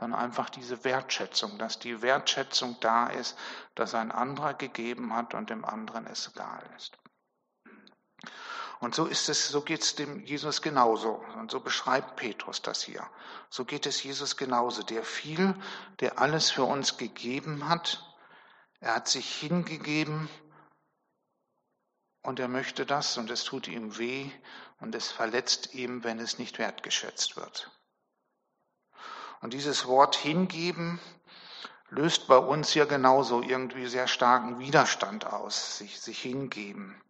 sondern 0.00 0.18
einfach 0.18 0.50
diese 0.50 0.82
Wertschätzung, 0.82 1.58
dass 1.58 1.78
die 1.78 2.02
Wertschätzung 2.02 2.76
da 2.80 3.06
ist, 3.06 3.38
dass 3.76 3.94
ein 3.94 4.10
anderer 4.10 4.54
gegeben 4.54 5.14
hat 5.14 5.34
und 5.34 5.50
dem 5.50 5.64
anderen 5.64 6.06
es 6.06 6.28
egal 6.28 6.62
ist. 6.76 6.98
Und 8.80 8.94
so 8.94 9.06
ist 9.06 9.28
es, 9.28 9.48
so 9.48 9.62
geht 9.62 9.82
es 9.82 9.96
dem 9.96 10.24
Jesus 10.24 10.62
genauso. 10.62 11.24
Und 11.36 11.50
so 11.50 11.60
beschreibt 11.60 12.16
Petrus 12.16 12.62
das 12.62 12.82
hier. 12.82 13.04
So 13.50 13.64
geht 13.64 13.86
es 13.86 14.02
Jesus 14.02 14.36
genauso, 14.36 14.82
der 14.82 15.02
viel, 15.02 15.54
der 16.00 16.18
alles 16.18 16.50
für 16.50 16.64
uns 16.64 16.96
gegeben 16.96 17.68
hat. 17.68 18.04
Er 18.80 18.94
hat 18.94 19.08
sich 19.08 19.28
hingegeben 19.34 20.28
und 22.22 22.38
er 22.38 22.48
möchte 22.48 22.86
das 22.86 23.18
und 23.18 23.30
es 23.30 23.42
tut 23.42 23.66
ihm 23.66 23.98
weh 23.98 24.30
und 24.80 24.94
es 24.94 25.10
verletzt 25.10 25.74
ihm, 25.74 26.04
wenn 26.04 26.20
es 26.20 26.38
nicht 26.38 26.58
wertgeschätzt 26.58 27.36
wird. 27.36 27.70
Und 29.40 29.54
dieses 29.54 29.86
Wort 29.86 30.14
hingeben 30.14 31.00
löst 31.90 32.28
bei 32.28 32.36
uns 32.36 32.70
hier 32.70 32.86
genauso 32.86 33.42
irgendwie 33.42 33.86
sehr 33.86 34.06
starken 34.06 34.58
Widerstand 34.58 35.26
aus, 35.26 35.78
sich, 35.78 36.00
sich 36.00 36.20
hingeben. 36.20 37.00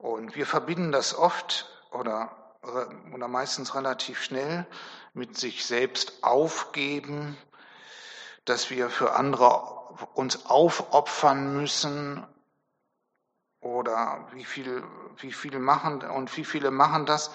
Und 0.00 0.34
wir 0.34 0.46
verbinden 0.46 0.92
das 0.92 1.14
oft 1.14 1.66
oder, 1.90 2.34
oder 3.12 3.28
meistens 3.28 3.74
relativ 3.74 4.22
schnell 4.22 4.66
mit 5.12 5.36
sich 5.36 5.66
selbst 5.66 6.24
aufgeben, 6.24 7.36
dass 8.46 8.70
wir 8.70 8.88
für 8.88 9.12
andere 9.12 9.46
uns 10.14 10.46
aufopfern 10.46 11.52
müssen 11.54 12.26
oder 13.60 14.26
wie 14.32 14.44
viel, 14.44 14.82
wie 15.18 15.32
viele 15.32 15.58
machen 15.58 16.00
und 16.00 16.34
wie 16.38 16.46
viele 16.46 16.70
machen 16.70 17.04
das, 17.04 17.30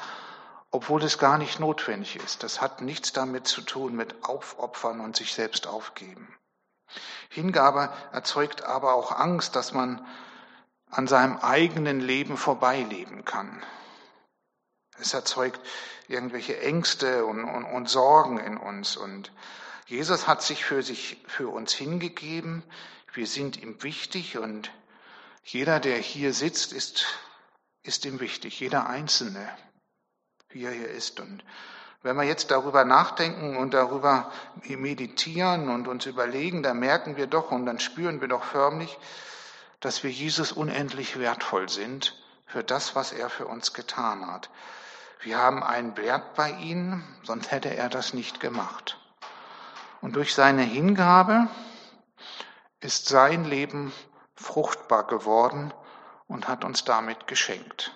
obwohl 0.71 1.03
es 1.03 1.19
gar 1.19 1.37
nicht 1.37 1.59
notwendig 1.59 2.15
ist. 2.15 2.41
Das 2.41 2.61
hat 2.61 2.81
nichts 2.81 3.13
damit 3.13 3.45
zu 3.45 3.61
tun 3.61 3.95
mit 3.95 4.23
Aufopfern 4.23 5.01
und 5.01 5.15
sich 5.15 5.35
selbst 5.35 5.67
aufgeben. 5.67 6.35
Hingabe 7.29 7.93
erzeugt 8.11 8.63
aber 8.63 8.95
auch 8.95 9.11
Angst, 9.11 9.55
dass 9.55 9.71
man 9.71 10.03
an 10.89 11.07
seinem 11.07 11.37
eigenen 11.37 11.99
Leben 11.99 12.37
vorbeileben 12.37 13.25
kann. 13.25 13.63
Es 14.97 15.13
erzeugt 15.13 15.59
irgendwelche 16.07 16.59
Ängste 16.59 17.25
und, 17.25 17.43
und, 17.43 17.65
und 17.65 17.89
Sorgen 17.89 18.37
in 18.37 18.57
uns. 18.57 18.95
Und 18.95 19.31
Jesus 19.87 20.27
hat 20.27 20.41
sich 20.41 20.63
für 20.63 20.83
sich, 20.83 21.17
für 21.27 21.49
uns 21.49 21.73
hingegeben. 21.73 22.63
Wir 23.13 23.27
sind 23.27 23.61
ihm 23.61 23.81
wichtig 23.83 24.37
und 24.37 24.71
jeder, 25.43 25.79
der 25.79 25.97
hier 25.97 26.33
sitzt, 26.33 26.73
ist, 26.73 27.05
ist 27.83 28.05
ihm 28.05 28.19
wichtig. 28.19 28.59
Jeder 28.59 28.87
Einzelne, 28.87 29.47
wie 30.49 30.63
er 30.63 30.71
hier 30.71 30.89
ist. 30.89 31.19
Und 31.19 31.43
wenn 32.01 32.15
wir 32.15 32.23
jetzt 32.23 32.51
darüber 32.51 32.85
nachdenken 32.85 33.57
und 33.57 33.73
darüber 33.73 34.31
meditieren 34.67 35.69
und 35.69 35.87
uns 35.87 36.05
überlegen, 36.05 36.63
dann 36.63 36.79
merken 36.79 37.17
wir 37.17 37.27
doch 37.27 37.51
und 37.51 37.65
dann 37.65 37.79
spüren 37.79 38.21
wir 38.21 38.27
doch 38.27 38.43
förmlich, 38.43 38.97
dass 39.79 40.03
wir 40.03 40.11
Jesus 40.11 40.51
unendlich 40.51 41.19
wertvoll 41.19 41.69
sind 41.69 42.21
für 42.45 42.63
das, 42.63 42.95
was 42.95 43.11
er 43.11 43.29
für 43.29 43.47
uns 43.47 43.73
getan 43.73 44.27
hat. 44.27 44.49
Wir 45.21 45.37
haben 45.37 45.63
einen 45.63 45.97
Wert 45.97 46.35
bei 46.35 46.51
ihm, 46.51 47.03
sonst 47.23 47.51
hätte 47.51 47.75
er 47.75 47.89
das 47.89 48.13
nicht 48.13 48.39
gemacht. 48.39 48.99
Und 50.01 50.15
durch 50.15 50.35
seine 50.35 50.61
Hingabe 50.61 51.47
ist 52.79 53.07
sein 53.07 53.45
Leben 53.45 53.91
fruchtbar 54.35 55.07
geworden 55.07 55.73
und 56.27 56.47
hat 56.47 56.63
uns 56.63 56.83
damit 56.83 57.27
geschenkt. 57.27 57.91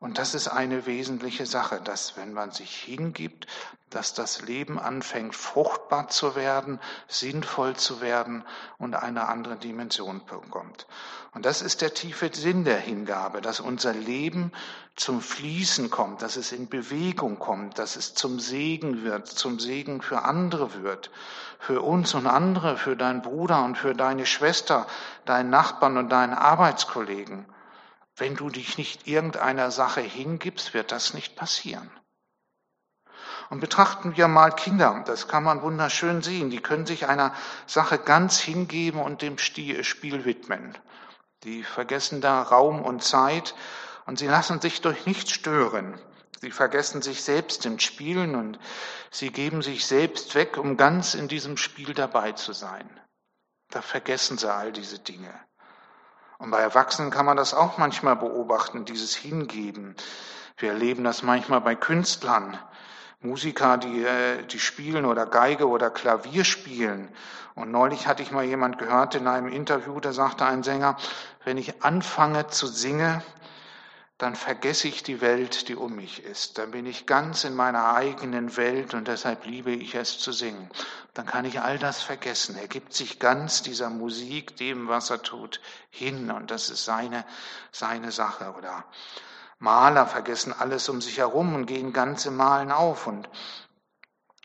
Und 0.00 0.18
das 0.18 0.34
ist 0.34 0.46
eine 0.46 0.86
wesentliche 0.86 1.44
Sache, 1.44 1.80
dass 1.80 2.16
wenn 2.16 2.32
man 2.32 2.52
sich 2.52 2.70
hingibt, 2.70 3.48
dass 3.90 4.14
das 4.14 4.42
Leben 4.42 4.78
anfängt 4.78 5.34
fruchtbar 5.34 6.08
zu 6.08 6.36
werden, 6.36 6.78
sinnvoll 7.08 7.74
zu 7.74 8.00
werden 8.00 8.44
und 8.78 8.94
eine 8.94 9.26
andere 9.26 9.56
Dimension 9.56 10.24
bekommt. 10.24 10.86
Und 11.32 11.46
das 11.46 11.62
ist 11.62 11.80
der 11.80 11.94
tiefe 11.94 12.30
Sinn 12.32 12.64
der 12.64 12.78
Hingabe, 12.78 13.40
dass 13.40 13.58
unser 13.58 13.92
Leben 13.92 14.52
zum 14.94 15.20
Fließen 15.20 15.90
kommt, 15.90 16.22
dass 16.22 16.36
es 16.36 16.52
in 16.52 16.68
Bewegung 16.68 17.40
kommt, 17.40 17.78
dass 17.78 17.96
es 17.96 18.14
zum 18.14 18.38
Segen 18.38 19.02
wird, 19.02 19.26
zum 19.26 19.58
Segen 19.58 20.00
für 20.00 20.22
andere 20.22 20.82
wird, 20.82 21.10
für 21.58 21.82
uns 21.82 22.14
und 22.14 22.28
andere, 22.28 22.76
für 22.76 22.94
deinen 22.94 23.22
Bruder 23.22 23.64
und 23.64 23.76
für 23.76 23.94
deine 23.94 24.26
Schwester, 24.26 24.86
deinen 25.24 25.50
Nachbarn 25.50 25.96
und 25.96 26.10
deinen 26.10 26.34
Arbeitskollegen. 26.34 27.46
Wenn 28.18 28.34
du 28.34 28.50
dich 28.50 28.78
nicht 28.78 29.06
irgendeiner 29.06 29.70
Sache 29.70 30.00
hingibst, 30.00 30.74
wird 30.74 30.90
das 30.92 31.14
nicht 31.14 31.36
passieren. 31.36 31.90
Und 33.50 33.60
betrachten 33.60 34.16
wir 34.16 34.28
mal 34.28 34.50
Kinder, 34.50 35.02
das 35.06 35.28
kann 35.28 35.44
man 35.44 35.62
wunderschön 35.62 36.22
sehen, 36.22 36.50
die 36.50 36.60
können 36.60 36.84
sich 36.84 37.06
einer 37.06 37.32
Sache 37.66 37.98
ganz 37.98 38.38
hingeben 38.40 39.00
und 39.00 39.22
dem 39.22 39.38
Spiel 39.38 40.24
widmen. 40.24 40.76
Die 41.44 41.62
vergessen 41.62 42.20
da 42.20 42.42
Raum 42.42 42.82
und 42.82 43.02
Zeit 43.02 43.54
und 44.06 44.18
sie 44.18 44.26
lassen 44.26 44.60
sich 44.60 44.80
durch 44.80 45.06
nichts 45.06 45.32
stören. 45.32 45.98
Sie 46.40 46.50
vergessen 46.50 47.02
sich 47.02 47.22
selbst 47.22 47.64
im 47.66 47.78
Spielen 47.78 48.34
und 48.34 48.58
sie 49.10 49.30
geben 49.30 49.62
sich 49.62 49.86
selbst 49.86 50.34
weg, 50.34 50.56
um 50.56 50.76
ganz 50.76 51.14
in 51.14 51.28
diesem 51.28 51.56
Spiel 51.56 51.94
dabei 51.94 52.32
zu 52.32 52.52
sein. 52.52 52.88
Da 53.70 53.82
vergessen 53.82 54.38
sie 54.38 54.52
all 54.52 54.72
diese 54.72 54.98
Dinge. 54.98 55.32
Und 56.38 56.52
bei 56.52 56.60
Erwachsenen 56.60 57.10
kann 57.10 57.26
man 57.26 57.36
das 57.36 57.52
auch 57.52 57.78
manchmal 57.78 58.14
beobachten, 58.14 58.84
dieses 58.84 59.14
Hingeben. 59.14 59.96
Wir 60.56 60.70
erleben 60.70 61.02
das 61.02 61.24
manchmal 61.24 61.60
bei 61.60 61.74
Künstlern, 61.74 62.56
Musiker, 63.20 63.76
die, 63.76 64.04
äh, 64.04 64.44
die 64.44 64.60
spielen 64.60 65.04
oder 65.04 65.26
Geige 65.26 65.68
oder 65.68 65.90
Klavier 65.90 66.44
spielen. 66.44 67.08
Und 67.56 67.72
neulich 67.72 68.06
hatte 68.06 68.22
ich 68.22 68.30
mal 68.30 68.44
jemand 68.44 68.78
gehört 68.78 69.16
in 69.16 69.26
einem 69.26 69.48
Interview, 69.48 69.98
da 69.98 70.12
sagte 70.12 70.44
ein 70.46 70.62
Sänger, 70.62 70.96
wenn 71.44 71.58
ich 71.58 71.82
anfange 71.82 72.46
zu 72.46 72.68
singen, 72.68 73.20
dann 74.18 74.34
vergesse 74.34 74.88
ich 74.88 75.04
die 75.04 75.20
Welt, 75.20 75.68
die 75.68 75.76
um 75.76 75.94
mich 75.94 76.24
ist. 76.24 76.58
Dann 76.58 76.72
bin 76.72 76.86
ich 76.86 77.06
ganz 77.06 77.44
in 77.44 77.54
meiner 77.54 77.94
eigenen 77.94 78.56
Welt 78.56 78.92
und 78.92 79.06
deshalb 79.06 79.46
liebe 79.46 79.70
ich 79.70 79.94
es 79.94 80.18
zu 80.18 80.32
singen. 80.32 80.68
Dann 81.14 81.24
kann 81.24 81.44
ich 81.44 81.60
all 81.60 81.78
das 81.78 82.02
vergessen. 82.02 82.56
Er 82.58 82.66
gibt 82.66 82.92
sich 82.92 83.20
ganz 83.20 83.62
dieser 83.62 83.90
Musik, 83.90 84.56
dem, 84.56 84.88
was 84.88 85.10
er 85.10 85.22
tut, 85.22 85.60
hin 85.90 86.32
und 86.32 86.50
das 86.50 86.68
ist 86.68 86.84
seine, 86.84 87.24
seine 87.70 88.10
Sache. 88.10 88.54
Oder 88.58 88.84
Maler 89.60 90.08
vergessen 90.08 90.52
alles 90.52 90.88
um 90.88 91.00
sich 91.00 91.18
herum 91.18 91.54
und 91.54 91.66
gehen 91.66 91.92
ganz 91.92 92.26
im 92.26 92.36
Malen 92.36 92.72
auf 92.72 93.06
und, 93.06 93.28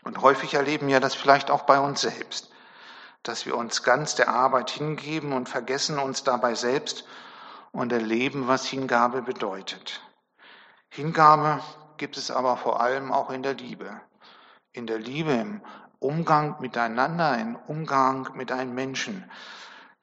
und 0.04 0.22
häufig 0.22 0.54
erleben 0.54 0.86
wir 0.86 1.00
das 1.00 1.16
vielleicht 1.16 1.50
auch 1.50 1.62
bei 1.62 1.80
uns 1.80 2.00
selbst, 2.00 2.48
dass 3.24 3.44
wir 3.44 3.56
uns 3.56 3.82
ganz 3.82 4.14
der 4.14 4.28
Arbeit 4.28 4.70
hingeben 4.70 5.32
und 5.32 5.48
vergessen 5.48 5.98
uns 5.98 6.22
dabei 6.22 6.54
selbst 6.54 7.04
und 7.74 7.92
erleben, 7.92 8.46
was 8.46 8.64
Hingabe 8.64 9.20
bedeutet. 9.20 10.00
Hingabe 10.88 11.60
gibt 11.96 12.16
es 12.16 12.30
aber 12.30 12.56
vor 12.56 12.80
allem 12.80 13.12
auch 13.12 13.30
in 13.30 13.42
der 13.42 13.54
Liebe. 13.54 14.00
In 14.72 14.86
der 14.86 15.00
Liebe, 15.00 15.32
im 15.32 15.60
Umgang 15.98 16.56
miteinander, 16.60 17.36
im 17.36 17.56
Umgang 17.56 18.30
mit 18.34 18.52
einem 18.52 18.74
Menschen, 18.74 19.28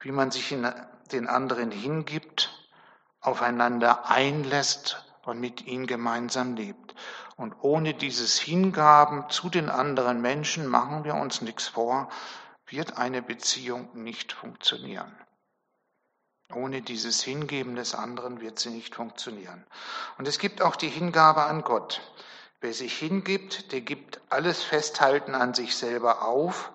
wie 0.00 0.12
man 0.12 0.30
sich 0.30 0.52
in 0.52 0.70
den 1.12 1.26
anderen 1.28 1.70
hingibt, 1.70 2.50
aufeinander 3.20 4.08
einlässt 4.10 5.04
und 5.24 5.40
mit 5.40 5.66
ihnen 5.66 5.86
gemeinsam 5.86 6.54
lebt. 6.54 6.94
Und 7.36 7.54
ohne 7.62 7.94
dieses 7.94 8.38
Hingaben 8.38 9.30
zu 9.30 9.48
den 9.48 9.70
anderen 9.70 10.20
Menschen, 10.20 10.66
machen 10.66 11.04
wir 11.04 11.14
uns 11.14 11.40
nichts 11.40 11.68
vor, 11.68 12.10
wird 12.66 12.98
eine 12.98 13.22
Beziehung 13.22 13.88
nicht 13.94 14.32
funktionieren. 14.32 15.10
Ohne 16.54 16.82
dieses 16.82 17.22
Hingeben 17.22 17.76
des 17.76 17.94
anderen 17.94 18.40
wird 18.40 18.58
sie 18.58 18.70
nicht 18.70 18.94
funktionieren. 18.94 19.64
Und 20.18 20.28
es 20.28 20.38
gibt 20.38 20.62
auch 20.62 20.76
die 20.76 20.88
Hingabe 20.88 21.44
an 21.44 21.62
Gott. 21.62 22.00
Wer 22.60 22.72
sich 22.72 22.96
hingibt, 22.96 23.72
der 23.72 23.80
gibt 23.80 24.20
alles 24.30 24.62
Festhalten 24.62 25.34
an 25.34 25.52
sich 25.52 25.76
selber 25.76 26.22
auf. 26.22 26.70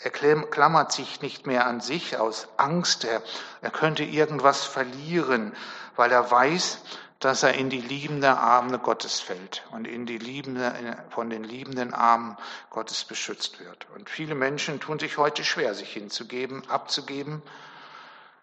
Er 0.00 0.10
klammert 0.10 0.92
sich 0.92 1.20
nicht 1.20 1.46
mehr 1.46 1.66
an 1.66 1.80
sich 1.80 2.16
aus 2.16 2.48
Angst, 2.56 3.04
er, 3.04 3.20
er 3.60 3.70
könnte 3.70 4.04
irgendwas 4.04 4.64
verlieren, 4.64 5.54
weil 5.96 6.12
er 6.12 6.30
weiß, 6.30 6.78
dass 7.18 7.42
er 7.42 7.54
in 7.54 7.68
die 7.68 7.80
liebende 7.80 8.36
Arme 8.36 8.78
Gottes 8.78 9.20
fällt 9.20 9.64
und 9.72 9.88
in 9.88 10.06
die 10.06 10.18
liebende, 10.18 10.96
von 11.10 11.30
den 11.30 11.42
liebenden 11.42 11.92
Armen 11.92 12.36
Gottes 12.70 13.04
beschützt 13.04 13.58
wird. 13.58 13.86
Und 13.96 14.08
viele 14.08 14.36
Menschen 14.36 14.78
tun 14.78 15.00
sich 15.00 15.18
heute 15.18 15.44
schwer, 15.44 15.74
sich 15.74 15.92
hinzugeben, 15.92 16.62
abzugeben. 16.70 17.42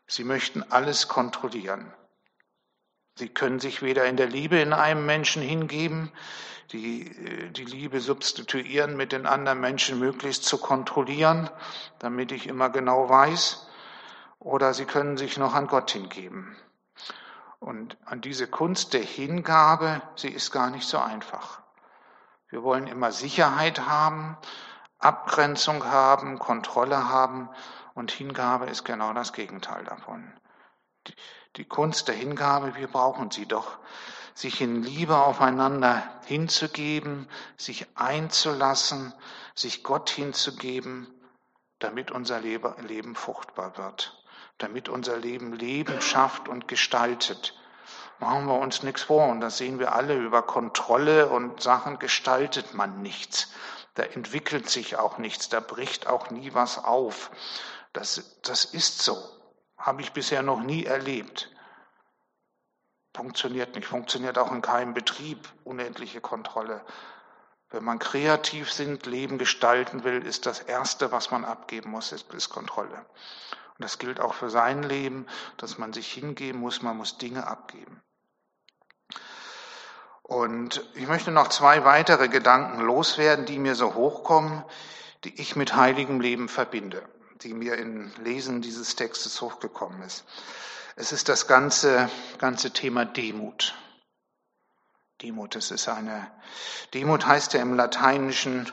Sie 0.07 0.23
möchten 0.23 0.63
alles 0.71 1.07
kontrollieren. 1.07 1.91
Sie 3.17 3.29
können 3.29 3.59
sich 3.59 3.81
weder 3.81 4.05
in 4.05 4.17
der 4.17 4.27
Liebe 4.27 4.59
in 4.59 4.73
einem 4.73 5.05
Menschen 5.05 5.41
hingeben, 5.41 6.11
die, 6.71 7.07
äh, 7.07 7.49
die 7.51 7.65
Liebe 7.65 8.01
substituieren 8.01 8.97
mit 8.97 9.11
den 9.11 9.25
anderen 9.25 9.61
Menschen 9.61 9.99
möglichst 9.99 10.43
zu 10.43 10.57
kontrollieren, 10.57 11.49
damit 11.99 12.31
ich 12.31 12.47
immer 12.47 12.69
genau 12.69 13.09
weiß, 13.09 13.67
oder 14.39 14.73
sie 14.73 14.85
können 14.85 15.17
sich 15.17 15.37
noch 15.37 15.53
an 15.53 15.67
Gott 15.67 15.91
hingeben. 15.91 16.55
Und 17.59 17.97
an 18.05 18.21
diese 18.21 18.47
Kunst 18.47 18.93
der 18.93 19.01
Hingabe, 19.01 20.01
sie 20.15 20.29
ist 20.29 20.51
gar 20.51 20.69
nicht 20.69 20.87
so 20.87 20.99
einfach. 20.99 21.61
Wir 22.49 22.61
wollen 22.61 22.85
immer 22.87 23.11
Sicherheit 23.11 23.87
haben, 23.87 24.37
Abgrenzung 24.99 25.85
haben, 25.85 26.37
Kontrolle 26.37 27.09
haben 27.09 27.49
und 27.95 28.11
Hingabe 28.11 28.67
ist 28.67 28.83
genau 28.83 29.13
das 29.13 29.33
Gegenteil 29.33 29.83
davon. 29.85 30.31
Die, 31.07 31.15
die 31.55 31.65
Kunst 31.65 32.07
der 32.07 32.15
Hingabe, 32.15 32.75
wir 32.75 32.87
brauchen 32.87 33.31
sie 33.31 33.47
doch, 33.47 33.79
sich 34.35 34.59
in 34.59 34.83
Liebe 34.83 35.17
aufeinander 35.17 36.03
hinzugeben, 36.25 37.27
sich 37.57 37.87
einzulassen, 37.95 39.13
sich 39.55 39.83
Gott 39.83 40.09
hinzugeben, 40.09 41.07
damit 41.79 42.11
unser 42.11 42.41
Leben 42.41 43.15
fruchtbar 43.15 43.77
wird, 43.77 44.21
damit 44.57 44.89
unser 44.89 45.17
Leben 45.17 45.53
Leben 45.53 46.01
schafft 46.01 46.49
und 46.49 46.67
gestaltet. 46.67 47.57
Machen 48.19 48.45
wir 48.47 48.59
uns 48.59 48.83
nichts 48.83 49.03
vor, 49.03 49.27
und 49.27 49.39
das 49.39 49.57
sehen 49.57 49.79
wir 49.79 49.93
alle, 49.93 50.15
über 50.15 50.41
Kontrolle 50.41 51.29
und 51.29 51.61
Sachen 51.61 51.99
gestaltet 51.99 52.73
man 52.73 53.01
nichts. 53.01 53.53
Da 53.93 54.03
entwickelt 54.03 54.69
sich 54.69 54.97
auch 54.97 55.17
nichts, 55.17 55.47
da 55.47 55.61
bricht 55.61 56.07
auch 56.07 56.29
nie 56.29 56.53
was 56.53 56.83
auf. 56.83 57.31
Das, 57.95 58.41
das 58.41 58.65
ist 58.65 59.01
so. 59.01 59.17
Habe 59.77 60.01
ich 60.01 60.11
bisher 60.11 60.43
noch 60.43 60.61
nie 60.61 60.83
erlebt. 60.83 61.49
Funktioniert 63.15 63.73
nicht, 63.75 63.87
funktioniert 63.87 64.37
auch 64.37 64.51
in 64.51 64.61
keinem 64.61 64.93
Betrieb, 64.93 65.47
unendliche 65.63 66.19
Kontrolle. 66.19 66.85
Wenn 67.69 67.85
man 67.85 67.99
kreativ 67.99 68.69
sind, 68.71 69.05
Leben 69.05 69.37
gestalten 69.37 70.03
will, 70.03 70.25
ist 70.25 70.45
das 70.45 70.59
Erste, 70.59 71.13
was 71.13 71.31
man 71.31 71.45
abgeben 71.45 71.91
muss, 71.91 72.11
ist, 72.11 72.33
ist 72.33 72.49
Kontrolle. 72.49 72.97
Und 72.97 73.83
das 73.83 73.97
gilt 73.97 74.19
auch 74.19 74.33
für 74.33 74.49
sein 74.49 74.83
Leben, 74.83 75.25
dass 75.55 75.77
man 75.77 75.93
sich 75.93 76.11
hingeben 76.11 76.59
muss, 76.59 76.81
man 76.81 76.97
muss 76.97 77.17
Dinge 77.17 77.47
abgeben. 77.47 78.01
Und 80.21 80.85
ich 80.95 81.07
möchte 81.07 81.31
noch 81.31 81.47
zwei 81.47 81.85
weitere 81.85 82.27
Gedanken 82.27 82.81
loswerden, 82.81 83.45
die 83.45 83.59
mir 83.59 83.75
so 83.75 83.93
hochkommen, 83.93 84.65
die 85.23 85.39
ich 85.39 85.55
mit 85.55 85.77
heiligem 85.77 86.19
Leben 86.19 86.49
verbinde, 86.49 87.07
die 87.43 87.53
mir 87.53 87.77
im 87.77 88.11
Lesen 88.23 88.61
dieses 88.61 88.95
Textes 88.95 89.41
hochgekommen 89.41 90.01
ist. 90.03 90.23
Es 90.95 91.11
ist 91.11 91.27
das 91.27 91.47
ganze, 91.47 92.09
ganze 92.37 92.71
Thema 92.71 93.05
Demut. 93.05 93.75
Demut, 95.21 95.55
es 95.55 95.71
ist 95.71 95.87
eine, 95.87 96.31
Demut 96.93 97.25
heißt 97.25 97.53
ja 97.53 97.61
im 97.61 97.75
Lateinischen 97.75 98.71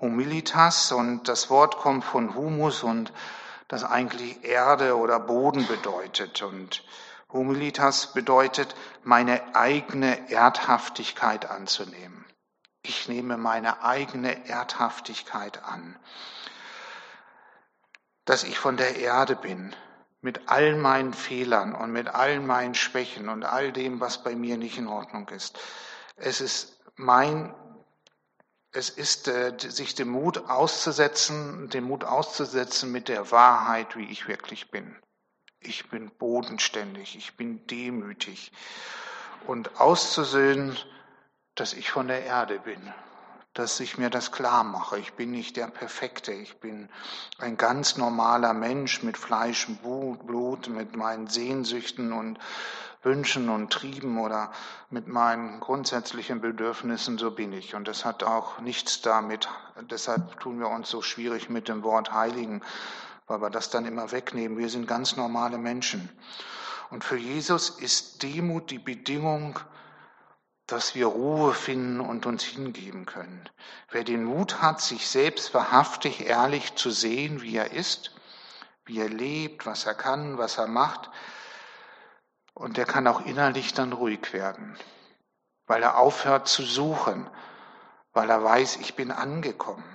Humilitas 0.00 0.92
und 0.92 1.28
das 1.28 1.48
Wort 1.48 1.76
kommt 1.76 2.04
von 2.04 2.34
Humus 2.34 2.82
und 2.82 3.12
das 3.68 3.84
eigentlich 3.84 4.44
Erde 4.44 4.96
oder 4.96 5.20
Boden 5.20 5.66
bedeutet. 5.66 6.42
Und 6.42 6.84
Humilitas 7.32 8.12
bedeutet, 8.12 8.74
meine 9.02 9.54
eigene 9.54 10.30
Erdhaftigkeit 10.30 11.50
anzunehmen. 11.50 12.26
Ich 12.82 13.08
nehme 13.08 13.38
meine 13.38 13.82
eigene 13.82 14.46
Erdhaftigkeit 14.48 15.62
an. 15.62 15.96
Dass 18.24 18.44
ich 18.44 18.58
von 18.58 18.76
der 18.76 18.96
Erde 18.96 19.36
bin, 19.36 19.74
mit 20.22 20.48
all 20.48 20.76
meinen 20.76 21.12
Fehlern 21.12 21.74
und 21.74 21.92
mit 21.92 22.08
all 22.08 22.40
meinen 22.40 22.74
Schwächen 22.74 23.28
und 23.28 23.44
all 23.44 23.72
dem, 23.72 24.00
was 24.00 24.22
bei 24.22 24.36
mir 24.36 24.56
nicht 24.56 24.78
in 24.78 24.86
Ordnung 24.86 25.28
ist. 25.28 25.58
Es 26.16 26.40
ist 26.40 26.80
mein, 26.94 27.52
es 28.70 28.88
ist, 28.88 29.26
äh, 29.26 29.52
sich 29.58 29.96
dem 29.96 30.08
Mut 30.08 30.48
auszusetzen, 30.48 31.68
den 31.70 31.84
Mut 31.84 32.04
auszusetzen 32.04 32.92
mit 32.92 33.08
der 33.08 33.32
Wahrheit, 33.32 33.96
wie 33.96 34.08
ich 34.10 34.28
wirklich 34.28 34.70
bin. 34.70 34.96
Ich 35.58 35.90
bin 35.90 36.10
bodenständig, 36.10 37.16
ich 37.16 37.36
bin 37.36 37.66
demütig 37.66 38.52
und 39.46 39.80
auszusöhnen, 39.80 40.76
dass 41.56 41.72
ich 41.72 41.90
von 41.90 42.06
der 42.06 42.24
Erde 42.24 42.60
bin 42.60 42.94
dass 43.54 43.80
ich 43.80 43.98
mir 43.98 44.08
das 44.08 44.32
klar 44.32 44.64
mache. 44.64 44.98
Ich 44.98 45.12
bin 45.12 45.30
nicht 45.30 45.56
der 45.56 45.66
Perfekte. 45.66 46.32
Ich 46.32 46.56
bin 46.56 46.88
ein 47.38 47.56
ganz 47.56 47.96
normaler 47.96 48.54
Mensch 48.54 49.02
mit 49.02 49.18
Fleisch 49.18 49.68
und 49.68 50.26
Blut, 50.26 50.68
mit 50.68 50.96
meinen 50.96 51.26
Sehnsüchten 51.26 52.12
und 52.12 52.38
Wünschen 53.02 53.48
und 53.48 53.72
Trieben 53.72 54.18
oder 54.18 54.52
mit 54.88 55.08
meinen 55.08 55.58
grundsätzlichen 55.60 56.40
Bedürfnissen, 56.40 57.18
so 57.18 57.32
bin 57.32 57.52
ich. 57.52 57.74
Und 57.74 57.88
das 57.88 58.04
hat 58.04 58.22
auch 58.22 58.60
nichts 58.60 59.02
damit, 59.02 59.48
deshalb 59.90 60.38
tun 60.40 60.60
wir 60.60 60.68
uns 60.68 60.88
so 60.88 61.02
schwierig 61.02 61.50
mit 61.50 61.68
dem 61.68 61.82
Wort 61.82 62.12
Heiligen, 62.12 62.62
weil 63.26 63.42
wir 63.42 63.50
das 63.50 63.70
dann 63.70 63.86
immer 63.86 64.12
wegnehmen. 64.12 64.56
Wir 64.56 64.68
sind 64.68 64.86
ganz 64.86 65.16
normale 65.16 65.58
Menschen. 65.58 66.08
Und 66.90 67.02
für 67.04 67.16
Jesus 67.16 67.70
ist 67.70 68.22
Demut 68.22 68.70
die 68.70 68.78
Bedingung, 68.78 69.58
dass 70.72 70.94
wir 70.94 71.06
Ruhe 71.06 71.52
finden 71.52 72.00
und 72.00 72.24
uns 72.24 72.42
hingeben 72.42 73.04
können. 73.04 73.46
Wer 73.90 74.04
den 74.04 74.24
Mut 74.24 74.62
hat, 74.62 74.80
sich 74.80 75.06
selbst 75.06 75.52
wahrhaftig 75.52 76.26
ehrlich 76.26 76.76
zu 76.76 76.90
sehen, 76.90 77.42
wie 77.42 77.56
er 77.56 77.72
ist, 77.72 78.14
wie 78.86 78.98
er 78.98 79.10
lebt, 79.10 79.66
was 79.66 79.84
er 79.84 79.92
kann, 79.92 80.38
was 80.38 80.56
er 80.56 80.66
macht, 80.66 81.10
und 82.54 82.78
der 82.78 82.86
kann 82.86 83.06
auch 83.06 83.20
innerlich 83.26 83.74
dann 83.74 83.92
ruhig 83.92 84.32
werden, 84.32 84.78
weil 85.66 85.82
er 85.82 85.98
aufhört 85.98 86.48
zu 86.48 86.62
suchen, 86.62 87.28
weil 88.14 88.30
er 88.30 88.42
weiß, 88.42 88.76
ich 88.76 88.94
bin 88.94 89.10
angekommen. 89.10 89.91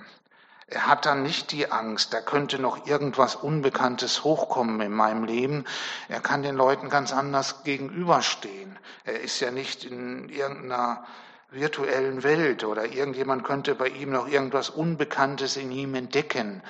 Er 0.70 0.86
hat 0.86 1.06
dann 1.06 1.22
nicht 1.22 1.52
die 1.52 1.72
Angst, 1.72 2.12
da 2.12 2.20
könnte 2.20 2.58
noch 2.58 2.86
irgendwas 2.86 3.36
Unbekanntes 3.36 4.22
hochkommen 4.22 4.78
in 4.82 4.92
meinem 4.92 5.24
Leben. 5.24 5.64
Er 6.08 6.20
kann 6.20 6.42
den 6.42 6.56
Leuten 6.56 6.90
ganz 6.90 7.10
anders 7.10 7.64
gegenüberstehen. 7.64 8.78
Er 9.04 9.18
ist 9.20 9.40
ja 9.40 9.50
nicht 9.50 9.84
in 9.84 10.28
irgendeiner 10.28 11.06
virtuellen 11.50 12.22
Welt 12.22 12.64
oder 12.64 12.84
irgendjemand 12.84 13.44
könnte 13.44 13.74
bei 13.74 13.88
ihm 13.88 14.10
noch 14.12 14.28
irgendwas 14.28 14.68
Unbekanntes 14.68 15.56
in 15.56 15.70
ihm 15.70 15.94
entdecken, 15.94 16.62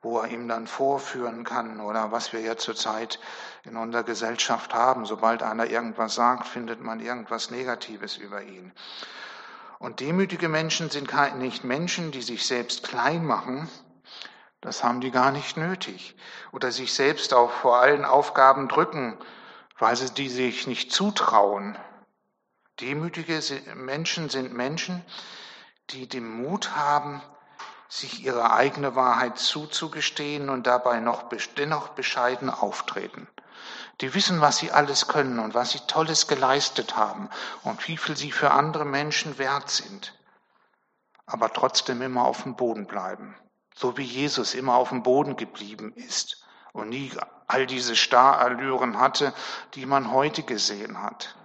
wo 0.00 0.20
er 0.20 0.28
ihm 0.28 0.48
dann 0.48 0.66
vorführen 0.66 1.44
kann 1.44 1.80
oder 1.80 2.12
was 2.12 2.32
wir 2.32 2.40
ja 2.40 2.56
zurzeit 2.56 3.20
in 3.64 3.76
unserer 3.76 4.04
Gesellschaft 4.04 4.72
haben. 4.72 5.04
Sobald 5.04 5.42
einer 5.42 5.66
irgendwas 5.66 6.14
sagt, 6.14 6.48
findet 6.48 6.80
man 6.80 6.98
irgendwas 6.98 7.50
Negatives 7.50 8.16
über 8.16 8.40
ihn. 8.40 8.72
Und 9.84 10.00
demütige 10.00 10.48
Menschen 10.48 10.88
sind 10.88 11.12
nicht 11.36 11.62
Menschen, 11.62 12.10
die 12.10 12.22
sich 12.22 12.46
selbst 12.46 12.84
klein 12.84 13.22
machen. 13.22 13.68
Das 14.62 14.82
haben 14.82 15.02
die 15.02 15.10
gar 15.10 15.30
nicht 15.30 15.58
nötig. 15.58 16.16
Oder 16.52 16.72
sich 16.72 16.94
selbst 16.94 17.34
auch 17.34 17.50
vor 17.50 17.80
allen 17.80 18.06
Aufgaben 18.06 18.68
drücken, 18.68 19.18
weil 19.78 19.94
sie 19.94 20.08
die 20.14 20.30
sich 20.30 20.66
nicht 20.66 20.90
zutrauen. 20.90 21.76
Demütige 22.80 23.38
Menschen 23.74 24.30
sind 24.30 24.54
Menschen, 24.54 25.04
die 25.90 26.08
den 26.08 26.30
Mut 26.34 26.74
haben, 26.74 27.20
sich 27.86 28.24
ihre 28.24 28.54
eigene 28.54 28.96
Wahrheit 28.96 29.38
zuzugestehen 29.38 30.48
und 30.48 30.66
dabei 30.66 31.00
noch 31.00 31.28
dennoch 31.58 31.90
bescheiden 31.90 32.48
auftreten. 32.48 33.28
Die 34.00 34.14
wissen, 34.14 34.40
was 34.40 34.58
sie 34.58 34.72
alles 34.72 35.06
können 35.06 35.38
und 35.38 35.54
was 35.54 35.70
sie 35.72 35.80
Tolles 35.86 36.26
geleistet 36.26 36.96
haben 36.96 37.28
und 37.62 37.86
wie 37.86 37.96
viel 37.96 38.16
sie 38.16 38.32
für 38.32 38.50
andere 38.50 38.84
Menschen 38.84 39.38
wert 39.38 39.70
sind. 39.70 40.18
Aber 41.26 41.52
trotzdem 41.52 42.02
immer 42.02 42.24
auf 42.24 42.42
dem 42.42 42.56
Boden 42.56 42.86
bleiben. 42.86 43.36
So 43.74 43.96
wie 43.96 44.04
Jesus 44.04 44.54
immer 44.54 44.74
auf 44.74 44.90
dem 44.90 45.02
Boden 45.02 45.36
geblieben 45.36 45.92
ist 45.94 46.44
und 46.72 46.88
nie 46.88 47.12
all 47.46 47.66
diese 47.66 47.96
Starallüren 47.96 48.98
hatte, 48.98 49.32
die 49.74 49.86
man 49.86 50.10
heute 50.10 50.42
gesehen 50.42 51.02
hat. 51.02 51.36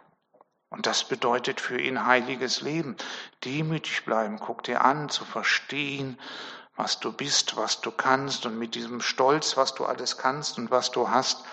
Und 0.70 0.86
das 0.86 1.04
bedeutet 1.04 1.62
für 1.62 1.80
ihn 1.80 2.06
heiliges 2.06 2.62
Leben. 2.62 2.96
Demütig 3.44 4.06
bleiben, 4.06 4.40
guck 4.40 4.64
dir 4.64 4.84
an, 4.86 5.10
zu 5.10 5.26
verstehen, 5.26 6.20
was 6.76 7.00
du 7.00 7.12
bist, 7.12 7.58
was 7.58 7.82
du 7.82 7.92
kannst 7.92 8.46
und 8.46 8.58
mit 8.58 8.76
diesem 8.76 9.02
Stolz, 9.02 9.58
was 9.58 9.74
du 9.74 9.86
alles 9.86 10.18
kannst 10.18 10.58
und 10.58 10.72
was 10.72 10.92
du 10.92 11.10
hast, 11.10 11.44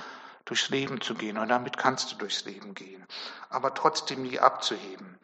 durchs 0.46 0.70
Leben 0.70 1.00
zu 1.02 1.14
gehen. 1.14 1.36
Und 1.36 1.48
damit 1.50 1.76
kannst 1.76 2.12
du 2.12 2.16
durchs 2.16 2.44
Leben 2.46 2.74
gehen. 2.74 3.04
Aber 3.50 3.74
trotzdem 3.74 4.22
nie 4.22 4.38
abzuheben. 4.38 5.18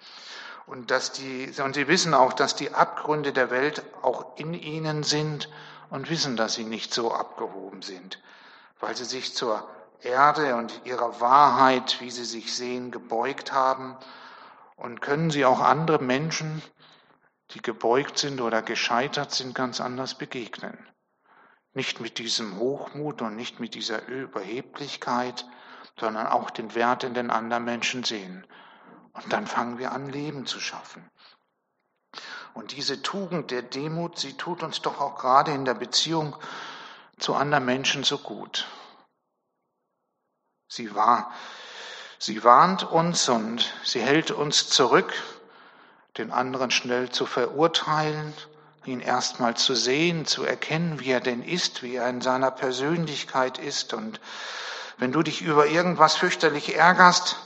Und, 0.66 0.90
dass 0.90 1.12
die, 1.12 1.52
und 1.64 1.74
sie 1.74 1.88
wissen 1.88 2.14
auch, 2.14 2.34
dass 2.34 2.54
die 2.54 2.72
Abgründe 2.72 3.32
der 3.32 3.50
Welt 3.50 3.82
auch 4.02 4.36
in 4.36 4.54
ihnen 4.54 5.02
sind 5.02 5.48
und 5.90 6.10
wissen, 6.10 6.36
dass 6.36 6.54
sie 6.54 6.64
nicht 6.64 6.92
so 6.94 7.12
abgehoben 7.12 7.82
sind, 7.82 8.22
weil 8.78 8.96
sie 8.96 9.04
sich 9.04 9.34
zur 9.34 9.68
Erde 10.02 10.56
und 10.56 10.82
ihrer 10.84 11.20
Wahrheit, 11.20 12.00
wie 12.00 12.10
sie 12.10 12.24
sich 12.24 12.54
sehen, 12.54 12.90
gebeugt 12.90 13.52
haben. 13.52 13.96
Und 14.76 15.00
können 15.00 15.30
sie 15.30 15.44
auch 15.44 15.60
andere 15.60 16.02
Menschen, 16.02 16.62
die 17.50 17.62
gebeugt 17.62 18.18
sind 18.18 18.40
oder 18.40 18.62
gescheitert 18.62 19.32
sind, 19.32 19.54
ganz 19.54 19.80
anders 19.80 20.16
begegnen. 20.16 20.78
Nicht 21.74 22.00
mit 22.00 22.18
diesem 22.18 22.58
Hochmut 22.58 23.22
und 23.22 23.36
nicht 23.36 23.60
mit 23.60 23.74
dieser 23.74 24.06
Überheblichkeit, 24.06 25.46
sondern 25.98 26.26
auch 26.26 26.50
den 26.50 26.74
Wert 26.74 27.04
in 27.04 27.14
den 27.14 27.30
anderen 27.30 27.64
Menschen 27.64 28.04
sehen. 28.04 28.46
Und 29.12 29.32
dann 29.32 29.46
fangen 29.46 29.78
wir 29.78 29.92
an, 29.92 30.08
Leben 30.08 30.46
zu 30.46 30.60
schaffen. 30.60 31.10
Und 32.54 32.72
diese 32.72 33.02
Tugend 33.02 33.50
der 33.50 33.62
Demut, 33.62 34.18
sie 34.18 34.36
tut 34.36 34.62
uns 34.62 34.82
doch 34.82 35.00
auch 35.00 35.16
gerade 35.18 35.52
in 35.52 35.64
der 35.64 35.74
Beziehung 35.74 36.36
zu 37.18 37.34
anderen 37.34 37.64
Menschen 37.64 38.04
so 38.04 38.18
gut. 38.18 38.66
Sie 40.68 40.94
war, 40.94 41.32
sie 42.18 42.44
warnt 42.44 42.84
uns 42.84 43.28
und 43.28 43.72
sie 43.84 44.00
hält 44.00 44.30
uns 44.30 44.68
zurück, 44.68 45.12
den 46.18 46.30
anderen 46.30 46.70
schnell 46.70 47.10
zu 47.10 47.26
verurteilen, 47.26 48.34
ihn 48.84 49.00
erstmal 49.00 49.56
zu 49.56 49.74
sehen, 49.74 50.26
zu 50.26 50.44
erkennen, 50.44 51.00
wie 51.00 51.10
er 51.10 51.20
denn 51.20 51.42
ist, 51.42 51.82
wie 51.82 51.96
er 51.96 52.08
in 52.08 52.20
seiner 52.20 52.50
Persönlichkeit 52.50 53.58
ist. 53.58 53.94
Und 53.94 54.20
wenn 54.98 55.12
du 55.12 55.22
dich 55.22 55.42
über 55.42 55.66
irgendwas 55.66 56.16
fürchterlich 56.16 56.76
ärgerst, 56.76 57.36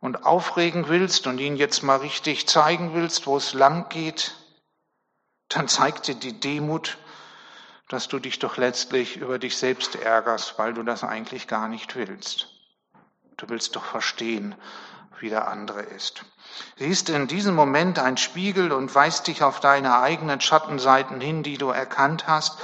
und 0.00 0.24
aufregen 0.24 0.88
willst 0.88 1.26
und 1.26 1.38
ihn 1.38 1.56
jetzt 1.56 1.82
mal 1.82 1.96
richtig 1.96 2.46
zeigen 2.46 2.94
willst, 2.94 3.26
wo 3.26 3.36
es 3.36 3.54
lang 3.54 3.88
geht, 3.88 4.36
dann 5.48 5.68
zeigt 5.68 6.06
dir 6.06 6.14
die 6.14 6.38
Demut, 6.38 6.98
dass 7.88 8.08
du 8.08 8.18
dich 8.18 8.38
doch 8.38 8.56
letztlich 8.56 9.16
über 9.16 9.38
dich 9.38 9.56
selbst 9.56 9.94
ärgerst, 9.94 10.58
weil 10.58 10.74
du 10.74 10.82
das 10.82 11.04
eigentlich 11.04 11.46
gar 11.46 11.68
nicht 11.68 11.96
willst. 11.96 12.48
Du 13.36 13.48
willst 13.48 13.76
doch 13.76 13.84
verstehen, 13.84 14.54
wie 15.20 15.28
der 15.28 15.48
andere 15.48 15.82
ist. 15.82 16.24
Siehst 16.76 17.08
in 17.08 17.26
diesem 17.26 17.54
Moment 17.54 17.98
ein 17.98 18.16
Spiegel 18.16 18.72
und 18.72 18.94
weist 18.94 19.26
dich 19.26 19.42
auf 19.42 19.60
deine 19.60 19.98
eigenen 19.98 20.40
Schattenseiten 20.40 21.20
hin, 21.20 21.42
die 21.42 21.58
du 21.58 21.68
erkannt 21.68 22.26
hast, 22.26 22.58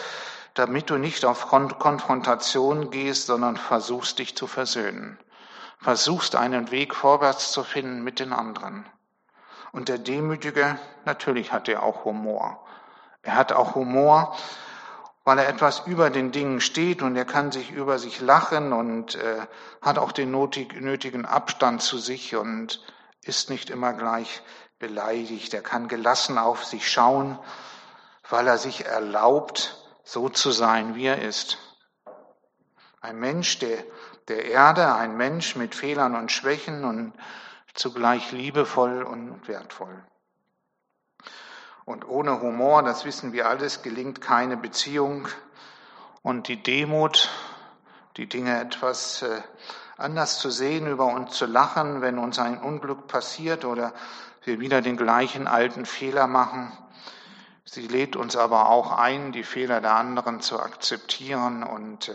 damit 0.55 0.91
du 0.91 0.99
nicht 0.99 1.25
auf 1.25 1.49
Konfrontation 1.49 2.91
gehst, 2.91 3.27
sondern 3.27 3.57
versuchst 3.57 4.19
dich 4.19 4.37
zu 4.37 4.47
versöhnen 4.47 5.19
versuchst 5.83 6.37
einen 6.37 6.71
Weg 6.71 6.95
vorwärts 6.95 7.51
zu 7.51 7.65
finden 7.65 8.03
mit 8.03 8.21
den 8.21 8.33
anderen. 8.33 8.87
Und 9.73 9.89
der 9.89 9.99
Demütige, 9.99 10.79
natürlich 11.05 11.53
hat 11.53 11.69
er 11.69 11.83
auch 11.83 12.05
Humor. 12.05 12.65
Er 13.23 13.35
hat 13.35 13.53
auch 13.53 13.75
Humor, 13.75 14.37
weil 15.25 15.39
er 15.39 15.49
etwas 15.49 15.87
über 15.87 16.11
den 16.11 16.33
Dingen 16.33 16.61
steht 16.61 17.03
und 17.03 17.17
er 17.17 17.25
kann 17.25 17.53
sich 17.53 17.71
über 17.71 17.99
sich 17.99 18.21
lachen 18.21 18.73
und 18.73 19.15
äh, 19.15 19.47
hat 19.81 19.99
auch 19.99 20.13
den 20.13 20.31
nötigen 20.31 21.25
Abstand 21.25 21.83
zu 21.83 21.99
sich 21.99 22.35
und 22.37 22.85
ist 23.23 23.51
nicht 23.51 23.71
immer 23.71 23.93
gleich 23.93 24.43
beleidigt. 24.79 25.55
Er 25.55 25.63
kann 25.63 25.89
gelassen 25.89 26.39
auf 26.39 26.65
sich 26.65 26.91
schauen, 26.91 27.39
weil 28.29 28.49
er 28.49 28.59
sich 28.59 28.87
erlaubt, 28.87 29.79
so 30.05 30.29
zu 30.29 30.51
sein, 30.51 30.95
wie 30.97 31.07
er 31.07 31.23
ist. 31.23 31.59
Ein 33.01 33.19
Mensch, 33.19 33.59
der 33.59 33.85
der 34.29 34.45
Erde, 34.47 34.95
ein 34.95 35.17
Mensch 35.17 35.57
mit 35.57 35.75
Fehlern 35.75 36.15
und 36.15 36.31
Schwächen 36.31 36.85
und 36.85 37.13
zugleich 37.75 38.33
liebevoll 38.33 39.03
und 39.03 39.49
wertvoll. 39.49 40.05
Und 41.85 42.07
ohne 42.07 42.41
Humor, 42.41 42.83
das 42.83 43.05
wissen 43.05 43.33
wir 43.33 43.49
alles, 43.49 43.83
gelingt 43.83 44.21
keine 44.21 44.57
Beziehung. 44.57 45.29
Und 46.23 46.49
die 46.49 46.63
Demut, 46.63 47.29
die 48.17 48.29
Dinge 48.29 48.61
etwas 48.61 49.23
äh, 49.23 49.43
anders 49.97 50.39
zu 50.39 50.51
sehen, 50.51 50.87
über 50.87 51.07
uns 51.07 51.33
zu 51.33 51.47
lachen, 51.47 52.01
wenn 52.01 52.19
uns 52.19 52.39
ein 52.39 52.59
Unglück 52.59 53.09
passiert 53.09 53.65
oder 53.65 53.93
wir 54.45 54.61
wieder 54.61 54.83
den 54.83 54.97
gleichen 54.97 55.47
alten 55.47 55.87
Fehler 55.87 56.27
machen. 56.27 56.73
Sie 57.65 57.87
lädt 57.87 58.17
uns 58.17 58.37
aber 58.37 58.69
auch 58.69 58.93
ein, 58.99 59.33
die 59.33 59.45
Fehler 59.45 59.81
der 59.81 59.95
anderen 59.95 60.41
zu 60.41 60.61
akzeptieren 60.61 61.63
und 61.63 62.09
äh, 62.09 62.15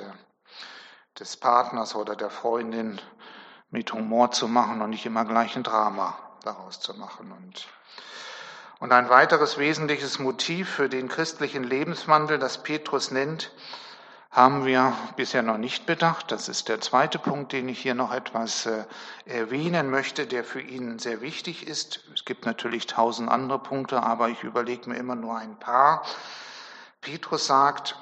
des 1.20 1.38
Partners 1.38 1.96
oder 1.96 2.16
der 2.16 2.30
Freundin 2.30 3.02
mit 3.70 3.92
Humor 3.94 4.32
zu 4.32 4.48
machen 4.48 4.82
und 4.82 4.92
nicht 4.92 5.06
immer 5.06 5.26
gleich 5.26 5.56
ein 5.56 5.64
Drama 5.64 6.18
daraus 6.44 6.80
zu 6.80 6.94
machen. 6.94 7.32
Und, 7.32 7.68
und 8.80 8.92
ein 8.92 9.10
weiteres 9.10 9.58
wesentliches 9.58 10.20
Motiv 10.20 10.70
für 10.70 10.90
den 10.90 11.08
christlichen 11.08 11.64
Lebenswandel, 11.64 12.38
das 12.40 12.62
Petrus 12.64 13.12
nennt, 13.12 13.52
haben 14.30 14.66
wir 14.66 14.94
bisher 15.16 15.42
noch 15.42 15.58
nicht 15.58 15.86
bedacht. 15.86 16.32
Das 16.32 16.48
ist 16.48 16.70
der 16.70 16.80
zweite 16.80 17.18
Punkt, 17.18 17.54
den 17.54 17.70
ich 17.70 17.80
hier 17.80 17.96
noch 17.96 18.14
etwas 18.14 18.66
äh, 18.66 18.86
erwähnen 19.26 19.90
möchte, 19.90 20.28
der 20.28 20.44
für 20.44 20.62
ihn 20.62 21.00
sehr 21.00 21.22
wichtig 21.22 21.68
ist. 21.68 22.02
Es 22.14 22.24
gibt 22.24 22.46
natürlich 22.46 22.86
tausend 22.86 23.30
andere 23.32 23.60
Punkte, 23.60 24.04
aber 24.04 24.30
ich 24.30 24.44
überlege 24.44 24.90
mir 24.90 24.98
immer 24.98 25.16
nur 25.16 25.38
ein 25.38 25.58
paar. 25.58 26.04
Petrus 27.02 27.48
sagt, 27.48 27.96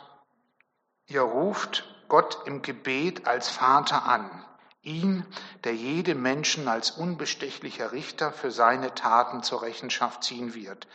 ihr 1.08 1.22
ruft 1.22 1.86
Gott 2.08 2.40
im 2.46 2.62
Gebet 2.62 3.28
als 3.28 3.50
Vater 3.50 4.06
an, 4.06 4.45
ihn, 4.86 5.26
der 5.64 5.76
jede 5.76 6.16
Menschen 6.16 6.68
als 6.68 6.92
unbestechlicher 6.92 7.92
Richter 7.92 8.32
für 8.32 8.52
seine 8.52 8.94
Taten 8.94 9.44
zur 9.44 9.62
Rechenschaft 9.62 10.24
ziehen 10.24 10.54
wird. 10.54 10.88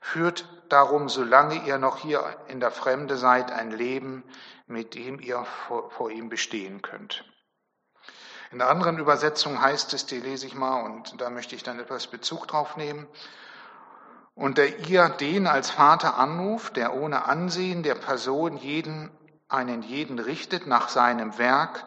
Führt 0.00 0.48
darum, 0.68 1.08
solange 1.08 1.64
ihr 1.64 1.78
noch 1.78 1.98
hier 1.98 2.36
in 2.48 2.60
der 2.60 2.72
Fremde 2.72 3.16
seid, 3.16 3.52
ein 3.52 3.70
Leben, 3.70 4.24
mit 4.66 4.94
dem 4.94 5.20
ihr 5.20 5.44
vor, 5.44 5.90
vor 5.90 6.10
ihm 6.10 6.28
bestehen 6.28 6.82
könnt. 6.82 7.24
In 8.50 8.58
der 8.58 8.68
anderen 8.68 8.98
Übersetzung 8.98 9.62
heißt 9.62 9.94
es, 9.94 10.04
die 10.04 10.18
lese 10.18 10.46
ich 10.46 10.54
mal 10.54 10.82
und 10.82 11.20
da 11.20 11.30
möchte 11.30 11.54
ich 11.54 11.62
dann 11.62 11.78
etwas 11.78 12.08
Bezug 12.08 12.48
drauf 12.48 12.76
nehmen. 12.76 13.06
Und 14.34 14.58
der 14.58 14.88
ihr 14.88 15.08
den 15.08 15.46
als 15.46 15.70
Vater 15.70 16.18
anruft, 16.18 16.76
der 16.76 16.94
ohne 16.94 17.24
Ansehen 17.26 17.82
der 17.82 17.94
Person 17.94 18.56
jeden 18.56 19.10
einen 19.48 19.82
jeden 19.82 20.18
richtet 20.18 20.66
nach 20.66 20.88
seinem 20.88 21.38
Werk, 21.38 21.86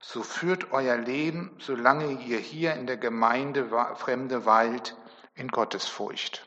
so 0.00 0.22
führt 0.22 0.72
euer 0.72 0.96
Leben, 0.96 1.56
solange 1.58 2.12
ihr 2.12 2.38
hier 2.38 2.74
in 2.74 2.86
der 2.86 2.96
Gemeinde 2.96 3.70
Fremde 3.96 4.44
weilt, 4.44 4.96
in 5.34 5.48
Gottesfurcht. 5.48 6.46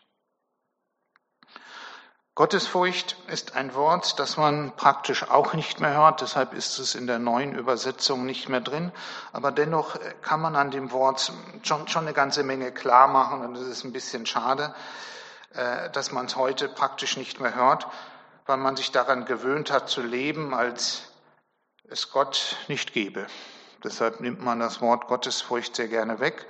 Gottesfurcht 2.36 3.18
ist 3.28 3.56
ein 3.56 3.76
Wort, 3.76 4.18
das 4.18 4.38
man 4.38 4.74
praktisch 4.78 5.30
auch 5.30 5.54
nicht 5.54 5.82
mehr 5.82 5.94
hört, 5.94 6.22
deshalb 6.22 6.54
ist 6.54 6.80
es 6.80 6.96
in 6.96 7.06
der 7.06 7.20
neuen 7.20 7.54
Übersetzung 7.54 8.26
nicht 8.26 8.48
mehr 8.48 8.62
drin. 8.62 8.94
Aber 9.34 9.52
dennoch 9.52 10.00
kann 10.22 10.40
man 10.40 10.56
an 10.56 10.72
dem 10.72 10.92
Wort 10.92 11.34
schon, 11.64 11.88
schon 11.90 12.04
eine 12.04 12.14
ganze 12.14 12.44
Menge 12.44 12.72
klar 12.72 13.10
machen 13.10 13.42
und 13.42 13.56
es 13.56 13.68
ist 13.68 13.84
ein 13.84 13.92
bisschen 13.92 14.26
schade, 14.26 14.74
äh, 15.54 15.90
dass 15.90 16.14
man 16.14 16.28
es 16.28 16.38
heute 16.38 16.70
praktisch 16.70 17.18
nicht 17.18 17.42
mehr 17.42 17.56
hört 17.56 17.88
weil 18.50 18.58
man 18.58 18.76
sich 18.76 18.92
daran 18.92 19.26
gewöhnt 19.26 19.70
hat 19.70 19.90
zu 19.90 20.02
leben, 20.02 20.56
als 20.56 21.04
es 21.90 22.12
Gott 22.12 22.58
nicht 22.68 22.94
gebe. 22.94 23.28
Deshalb 23.84 24.20
nimmt 24.20 24.42
man 24.42 24.60
das 24.60 24.82
Wort 24.82 25.08
Gottesfurcht 25.08 25.76
sehr 25.76 25.88
gerne 25.88 26.20
weg. 26.20 26.48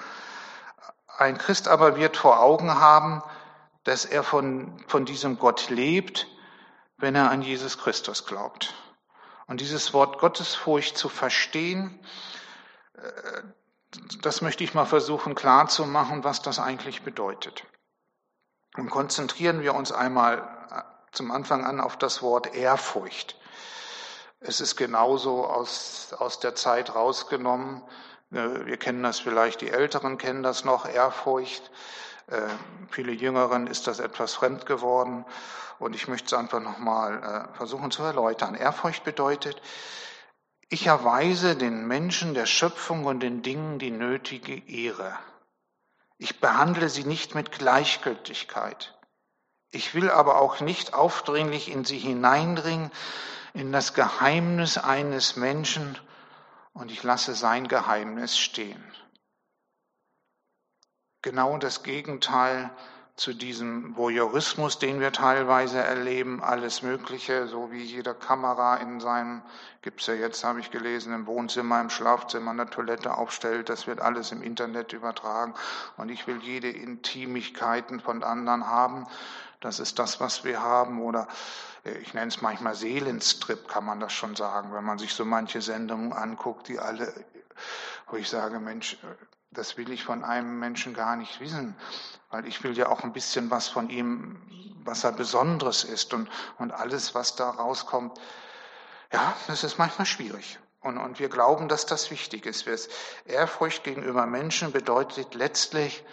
Ein 1.17 1.37
Christ 1.37 1.67
aber 1.67 1.95
wird 1.95 2.17
vor 2.17 2.39
Augen 2.39 2.73
haben, 2.73 3.23
dass 3.83 4.05
er 4.05 4.23
von, 4.23 4.83
von 4.87 5.05
diesem 5.05 5.37
Gott 5.37 5.69
lebt, 5.69 6.27
wenn 6.97 7.15
er 7.15 7.29
an 7.29 7.41
Jesus 7.41 7.77
Christus 7.77 8.25
glaubt. 8.25 8.73
Und 9.47 9.61
dieses 9.61 9.93
Wort 9.93 10.19
Gottesfurcht 10.19 10.97
zu 10.97 11.09
verstehen, 11.09 11.99
äh, 12.95 13.41
das 14.21 14.41
möchte 14.41 14.63
ich 14.63 14.73
mal 14.73 14.85
versuchen 14.85 15.35
klar 15.35 15.67
zu 15.67 15.85
machen, 15.85 16.23
was 16.23 16.41
das 16.41 16.59
eigentlich 16.59 17.01
bedeutet. 17.01 17.63
Und 18.77 18.89
konzentrieren 18.89 19.61
wir 19.61 19.73
uns 19.73 19.91
einmal 19.91 20.47
zum 21.11 21.31
Anfang 21.31 21.65
an 21.65 21.79
auf 21.79 21.97
das 21.97 22.21
Wort 22.21 22.53
Ehrfurcht. 22.53 23.35
Es 24.41 24.61
ist 24.61 24.77
genauso 24.77 25.45
aus, 25.45 26.13
aus 26.17 26.39
der 26.39 26.55
Zeit 26.55 26.95
rausgenommen. 26.95 27.81
Äh, 28.31 28.65
wir 28.65 28.77
kennen 28.77 29.03
das 29.03 29.19
vielleicht, 29.19 29.61
die 29.61 29.69
Älteren 29.69 30.17
kennen 30.17 30.43
das 30.43 30.63
noch, 30.63 30.87
Ehrfurcht. 30.87 31.71
Äh, 32.27 32.41
viele 32.89 33.11
Jüngeren 33.11 33.67
ist 33.67 33.87
das 33.87 33.99
etwas 33.99 34.35
fremd 34.35 34.65
geworden. 34.65 35.25
Und 35.77 35.95
ich 35.95 36.07
möchte 36.07 36.27
es 36.27 36.33
einfach 36.33 36.61
nochmal 36.61 37.49
äh, 37.53 37.57
versuchen 37.57 37.91
zu 37.91 38.03
erläutern. 38.03 38.55
Ehrfurcht 38.55 39.03
bedeutet, 39.03 39.61
ich 40.69 40.87
erweise 40.87 41.55
den 41.55 41.87
Menschen 41.87 42.33
der 42.33 42.45
Schöpfung 42.45 43.05
und 43.05 43.21
den 43.21 43.41
Dingen 43.41 43.79
die 43.79 43.91
nötige 43.91 44.55
Ehre. 44.69 45.17
Ich 46.17 46.39
behandle 46.39 46.89
sie 46.89 47.05
nicht 47.05 47.33
mit 47.33 47.51
Gleichgültigkeit. 47.51 48.97
Ich 49.71 49.95
will 49.95 50.11
aber 50.11 50.39
auch 50.39 50.59
nicht 50.59 50.93
aufdringlich 50.93 51.71
in 51.71 51.85
sie 51.85 51.97
hineindringen, 51.97 52.91
in 53.53 53.71
das 53.71 53.93
Geheimnis 53.93 54.77
eines 54.77 55.35
Menschen, 55.35 55.97
und 56.73 56.91
ich 56.91 57.03
lasse 57.03 57.35
sein 57.35 57.67
Geheimnis 57.67 58.37
stehen. 58.37 58.83
genau 61.21 61.57
das 61.57 61.83
Gegenteil 61.83 62.69
zu 63.15 63.33
diesem 63.33 63.97
Voyeurismus, 63.97 64.79
den 64.79 65.01
wir 65.01 65.11
teilweise 65.11 65.79
erleben, 65.79 66.41
alles 66.41 66.83
Mögliche, 66.83 67.47
so 67.47 67.69
wie 67.69 67.83
jede 67.83 68.13
Kamera 68.15 68.77
in 68.77 69.01
seinem, 69.01 69.41
gibt's 69.81 70.07
ja 70.07 70.13
jetzt, 70.13 70.45
habe 70.45 70.61
ich 70.61 70.71
gelesen, 70.71 71.13
im 71.13 71.27
Wohnzimmer, 71.27 71.81
im 71.81 71.89
Schlafzimmer, 71.89 72.51
in 72.51 72.57
der 72.57 72.69
Toilette 72.69 73.17
aufstellt, 73.17 73.67
das 73.67 73.87
wird 73.87 73.99
alles 73.99 74.31
im 74.31 74.41
Internet 74.41 74.93
übertragen 74.93 75.53
und 75.97 76.07
ich 76.07 76.27
will 76.27 76.39
jede 76.41 76.69
Intimigkeiten 76.69 77.99
von 77.99 78.23
anderen 78.23 78.67
haben, 78.67 79.05
das 79.59 79.79
ist 79.79 79.99
das, 79.99 80.19
was 80.19 80.43
wir 80.43 80.61
haben 80.61 81.01
oder 81.01 81.27
äh, 81.85 81.97
ich 81.97 82.13
nenne 82.13 82.27
es 82.27 82.41
manchmal 82.41 82.75
Seelenstrip, 82.75 83.67
kann 83.67 83.85
man 83.85 83.99
das 83.99 84.13
schon 84.13 84.35
sagen, 84.35 84.73
wenn 84.73 84.83
man 84.83 84.97
sich 84.97 85.13
so 85.13 85.25
manche 85.25 85.61
Sendungen 85.61 86.13
anguckt, 86.13 86.67
die 86.67 86.79
alle, 86.79 87.13
wo 88.07 88.17
ich 88.17 88.29
sage, 88.29 88.59
Mensch, 88.59 88.97
das 89.51 89.77
will 89.77 89.91
ich 89.91 90.03
von 90.03 90.23
einem 90.23 90.59
Menschen 90.59 90.93
gar 90.93 91.15
nicht 91.15 91.39
wissen, 91.39 91.75
weil 92.29 92.45
ich 92.45 92.63
will 92.63 92.77
ja 92.77 92.87
auch 92.87 93.03
ein 93.03 93.13
bisschen 93.13 93.49
was 93.49 93.67
von 93.67 93.89
ihm, 93.89 94.39
was 94.83 95.03
er 95.03 95.11
Besonderes 95.11 95.83
ist 95.83 96.13
und, 96.13 96.29
und 96.57 96.71
alles, 96.71 97.15
was 97.15 97.35
da 97.35 97.49
rauskommt. 97.49 98.19
Ja, 99.11 99.35
das 99.47 99.63
ist 99.63 99.77
manchmal 99.77 100.05
schwierig. 100.05 100.59
Und, 100.81 100.97
und 100.97 101.19
wir 101.19 101.29
glauben, 101.29 101.67
dass 101.67 101.85
das 101.85 102.09
wichtig 102.09 102.45
ist. 102.45 102.89
Ehrfurcht 103.25 103.83
gegenüber 103.83 104.25
Menschen 104.25 104.71
bedeutet 104.71 105.33
letztlich, 105.33 106.05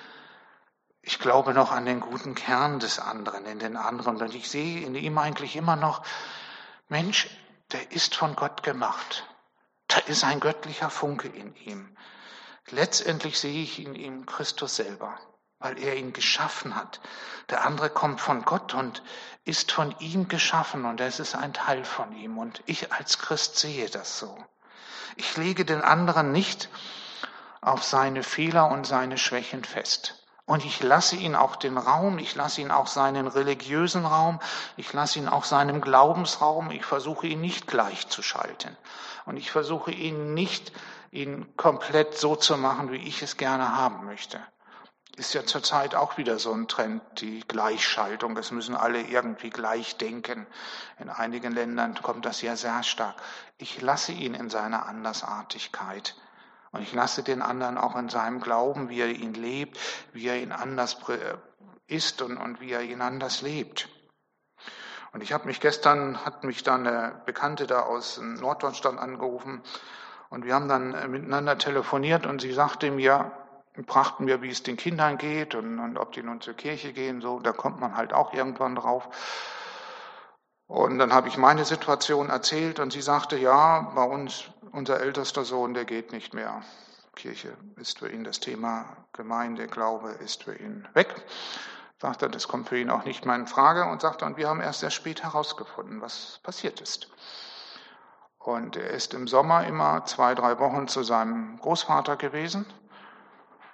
ich 1.07 1.21
glaube 1.21 1.55
noch 1.55 1.71
an 1.71 1.87
den 1.87 2.01
guten 2.01 2.35
Kern 2.35 2.81
des 2.81 2.99
anderen, 2.99 3.47
in 3.47 3.61
den 3.61 3.77
anderen. 3.77 4.21
Und 4.21 4.35
ich 4.35 4.51
sehe 4.51 4.85
in 4.85 4.97
ihm 4.97 5.17
eigentlich 5.19 5.55
immer 5.55 5.77
noch, 5.77 6.03
Mensch, 6.89 7.31
der 7.71 7.93
ist 7.93 8.17
von 8.17 8.35
Gott 8.35 8.65
gemacht. 8.65 9.25
Da 9.87 9.99
ist 9.99 10.25
ein 10.25 10.41
göttlicher 10.41 10.91
Funke 10.91 11.29
in 11.29 11.55
ihm. 11.55 11.97
Letztendlich 12.71 13.39
sehe 13.39 13.63
ich 13.63 13.79
in 13.79 13.95
ihm 13.95 14.27
Christus 14.27 14.75
selber, 14.75 15.17
weil 15.61 15.79
er 15.79 15.95
ihn 15.95 16.13
geschaffen 16.13 16.75
hat. 16.75 17.01
Der 17.51 17.65
andere 17.65 17.89
kommt 17.89 18.21
von 18.21 18.45
Gott 18.45 18.75
und 18.75 19.05
ist 19.45 19.71
von 19.71 19.95
ihm 20.01 20.27
geschaffen 20.27 20.85
und 20.85 21.01
es 21.01 21.21
ist 21.21 21.37
ein 21.37 21.53
Teil 21.55 21.85
von 21.85 22.17
ihm. 22.17 22.37
Und 22.37 22.65
ich 22.67 22.93
als 22.93 23.21
Christ 23.21 23.57
sehe 23.57 23.89
das 23.89 24.19
so. 24.19 24.37
Ich 25.15 25.37
lege 25.37 25.65
den 25.65 25.83
anderen 25.83 26.33
nicht 26.33 26.69
auf 27.61 27.85
seine 27.85 28.25
Fehler 28.25 28.69
und 28.73 28.89
seine 28.89 29.19
Schwächen 29.19 29.63
fest. 29.63 30.26
Und 30.47 30.65
ich 30.65 30.81
lasse 30.81 31.17
ihn 31.17 31.35
auch 31.35 31.57
den 31.57 31.77
Raum, 31.77 32.19
ich 32.19 32.37
lasse 32.37 32.61
ihn 32.61 32.71
auch 32.71 32.87
seinen 32.87 33.27
religiösen 33.27 34.07
Raum, 34.07 34.39
ich 34.77 34.93
lasse 34.93 35.19
ihn 35.19 35.29
auch 35.29 35.45
seinem 35.45 35.81
Glaubensraum, 35.81 36.71
ich 36.71 36.85
versuche 36.85 37.27
ihn 37.27 37.41
nicht 37.41 37.67
gleichzuschalten. 37.67 38.77
Und 39.25 39.37
ich 39.37 39.51
versuche 39.51 39.91
ihn 39.91 40.35
nicht 40.35 40.73
ihn 41.11 41.57
komplett 41.57 42.17
so 42.17 42.37
zu 42.37 42.57
machen, 42.57 42.93
wie 42.93 43.09
ich 43.09 43.23
es 43.23 43.37
gerne 43.37 43.77
haben 43.77 44.05
möchte. 44.07 44.41
Ist 45.17 45.35
ja 45.35 45.45
zurzeit 45.47 45.95
auch 45.95 46.19
wieder 46.19 46.39
so 46.39 46.53
ein 46.53 46.69
Trend, 46.69 47.03
die 47.23 47.41
Gleichschaltung. 47.49 48.37
Es 48.37 48.51
müssen 48.51 48.77
alle 48.77 49.01
irgendwie 49.01 49.51
gleich 49.51 49.97
denken. 49.97 50.47
In 50.99 51.09
einigen 51.09 51.53
Ländern 51.55 52.01
kommt 52.03 52.27
das 52.27 52.43
ja 52.43 52.55
sehr 52.55 52.83
stark. 52.83 53.17
Ich 53.57 53.81
lasse 53.81 54.13
ihn 54.13 54.35
in 54.35 54.51
seiner 54.51 54.87
Andersartigkeit. 54.87 56.15
Und 56.73 56.83
ich 56.83 56.93
lasse 56.93 57.23
den 57.23 57.43
anderen 57.43 57.79
auch 57.79 57.97
in 57.97 58.09
seinem 58.09 58.41
Glauben, 58.41 58.89
wie 58.89 59.01
er 59.01 59.09
ihn 59.09 59.35
lebt, 59.35 59.79
wie 60.13 60.29
er 60.29 60.41
ihn 60.41 60.53
anders 60.53 60.99
ist 61.87 62.23
und, 62.23 62.37
und 62.37 62.61
wie 62.61 62.73
er 62.73 62.83
ihn 62.83 63.01
anders 63.01 63.43
lebt. 63.43 63.89
Und 65.13 65.23
ich 65.23 65.33
habe 65.33 65.47
mich 65.47 65.61
gestern, 65.61 66.25
hat 66.25 66.45
mich 66.45 66.63
dann 66.63 66.87
eine 66.87 67.23
Bekannte 67.25 67.67
da 67.67 67.81
aus 67.81 68.19
Norddeutschland 68.19 68.99
angerufen 68.99 69.63
und 70.29 70.45
wir 70.45 70.55
haben 70.55 70.69
dann 70.69 70.95
äh, 70.95 71.09
miteinander 71.09 71.57
telefoniert 71.57 72.27
und 72.27 72.41
sie 72.41 72.53
sagte 72.53 72.91
mir, 72.91 73.33
brachten 73.87 74.25
mir, 74.25 74.43
wie 74.43 74.51
es 74.51 74.63
den 74.63 74.77
Kindern 74.77 75.19
geht 75.19 75.55
und, 75.55 75.79
und 75.79 75.99
ob 75.99 76.13
die 76.13 76.23
nun 76.23 76.41
zur 76.41 76.55
Kirche 76.55 76.93
gehen, 76.93 77.21
so, 77.21 77.41
da 77.41 77.53
kommt 77.53 77.81
man 77.81 77.97
halt 77.97 78.13
auch 78.13 78.33
irgendwann 78.33 78.75
drauf. 78.75 79.09
Und 80.67 80.99
dann 80.99 81.13
habe 81.13 81.29
ich 81.29 81.37
meine 81.37 81.65
Situation 81.65 82.29
erzählt 82.29 82.81
und 82.81 82.93
sie 82.93 83.03
sagte, 83.03 83.37
ja, 83.37 83.93
bei 83.95 84.03
uns, 84.03 84.45
unser 84.73 85.01
ältester 85.01 85.45
Sohn, 85.45 85.75
der 85.75 85.85
geht 85.85 86.13
nicht 86.13 86.35
mehr. 86.35 86.63
Kirche 87.15 87.57
ist 87.77 87.99
für 87.99 88.11
ihn 88.11 88.25
das 88.25 88.41
Thema, 88.41 88.97
Gemeinde, 89.13 89.67
Glaube 89.67 90.11
ist 90.11 90.45
für 90.45 90.55
ihn 90.55 90.87
weg. 90.93 91.15
Sagte, 91.99 92.29
das 92.29 92.47
kommt 92.47 92.69
für 92.69 92.79
ihn 92.79 92.91
auch 92.91 93.05
nicht 93.05 93.25
mehr 93.25 93.37
in 93.37 93.47
Frage 93.47 93.87
und 93.87 94.03
sagte, 94.03 94.27
und 94.27 94.37
wir 94.37 94.49
haben 94.49 94.61
erst 94.61 94.81
sehr 94.81 94.91
spät 94.91 95.23
herausgefunden, 95.23 96.03
was 96.03 96.41
passiert 96.43 96.81
ist. 96.81 97.09
Und 98.39 98.77
er 98.77 98.91
ist 98.91 99.15
im 99.15 99.27
Sommer 99.27 99.67
immer 99.67 100.05
zwei, 100.05 100.35
drei 100.35 100.59
Wochen 100.59 100.89
zu 100.89 101.03
seinem 101.03 101.59
Großvater 101.59 102.17
gewesen. 102.17 102.67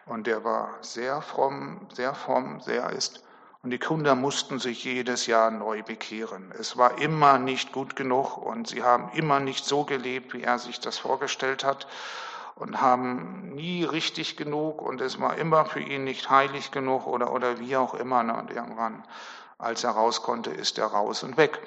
Und 0.06 0.26
der 0.26 0.44
war 0.44 0.78
sehr 0.80 1.20
fromm, 1.20 1.88
sehr 1.92 2.14
fromm, 2.14 2.60
sehr 2.60 2.90
ist. 2.90 3.21
Und 3.62 3.70
die 3.70 3.78
Kinder 3.78 4.16
mussten 4.16 4.58
sich 4.58 4.82
jedes 4.84 5.26
Jahr 5.26 5.50
neu 5.50 5.82
bekehren. 5.82 6.52
Es 6.58 6.76
war 6.76 6.98
immer 6.98 7.38
nicht 7.38 7.72
gut 7.72 7.94
genug 7.94 8.36
und 8.36 8.66
sie 8.68 8.82
haben 8.82 9.10
immer 9.12 9.38
nicht 9.38 9.64
so 9.64 9.84
gelebt, 9.84 10.34
wie 10.34 10.42
er 10.42 10.58
sich 10.58 10.80
das 10.80 10.98
vorgestellt 10.98 11.62
hat 11.62 11.86
und 12.56 12.80
haben 12.80 13.54
nie 13.54 13.84
richtig 13.84 14.36
genug 14.36 14.82
und 14.82 15.00
es 15.00 15.20
war 15.20 15.38
immer 15.38 15.64
für 15.64 15.80
ihn 15.80 16.04
nicht 16.04 16.28
heilig 16.28 16.72
genug 16.72 17.06
oder, 17.06 17.32
oder 17.32 17.60
wie 17.60 17.76
auch 17.76 17.94
immer. 17.94 18.20
Und 18.36 18.50
irgendwann, 18.50 19.04
als 19.58 19.84
er 19.84 19.90
raus 19.90 20.22
konnte, 20.22 20.50
ist 20.50 20.78
er 20.78 20.86
raus 20.86 21.22
und 21.22 21.36
weg 21.36 21.60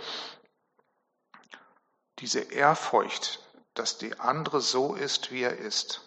diese 2.19 2.39
Ehrfurcht, 2.39 3.39
dass 3.73 3.97
die 3.97 4.19
andere 4.19 4.61
so 4.61 4.95
ist, 4.95 5.31
wie 5.31 5.43
er 5.43 5.57
ist, 5.57 6.04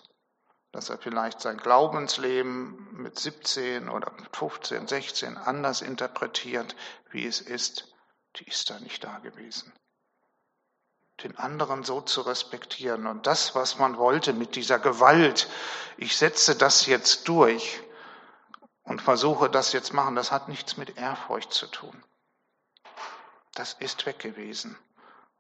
dass 0.73 0.91
er 0.91 0.99
vielleicht 0.99 1.41
sein 1.41 1.57
Glaubensleben 1.57 2.89
mit 2.93 3.19
17 3.19 3.89
oder 3.89 4.13
mit 4.13 4.37
15, 4.37 4.87
16 4.87 5.37
anders 5.37 5.81
interpretiert, 5.81 6.77
wie 7.11 7.27
es 7.27 7.41
ist, 7.41 7.95
die 8.37 8.45
ist 8.45 8.69
da 8.71 8.79
nicht 8.81 9.03
da 9.03 9.19
gewesen. 9.19 9.73
Den 11.23 11.37
anderen 11.37 11.83
so 11.83 12.01
zu 12.01 12.21
respektieren 12.21 13.07
und 13.07 13.27
das, 13.27 13.55
was 13.55 13.79
man 13.79 13.97
wollte 13.97 14.33
mit 14.33 14.55
dieser 14.55 14.79
Gewalt, 14.79 15.49
ich 15.97 16.17
setze 16.17 16.55
das 16.55 16.87
jetzt 16.87 17.27
durch 17.27 17.81
und 18.85 19.03
versuche 19.03 19.51
das 19.51 19.73
jetzt 19.73 19.93
machen, 19.93 20.15
das 20.15 20.31
hat 20.31 20.49
nichts 20.49 20.77
mit 20.77 20.97
Ehrfurcht 20.97 21.53
zu 21.53 21.67
tun. 21.67 22.05
Das 23.55 23.73
ist 23.75 24.07
weg 24.07 24.21
gewesen. 24.21 24.79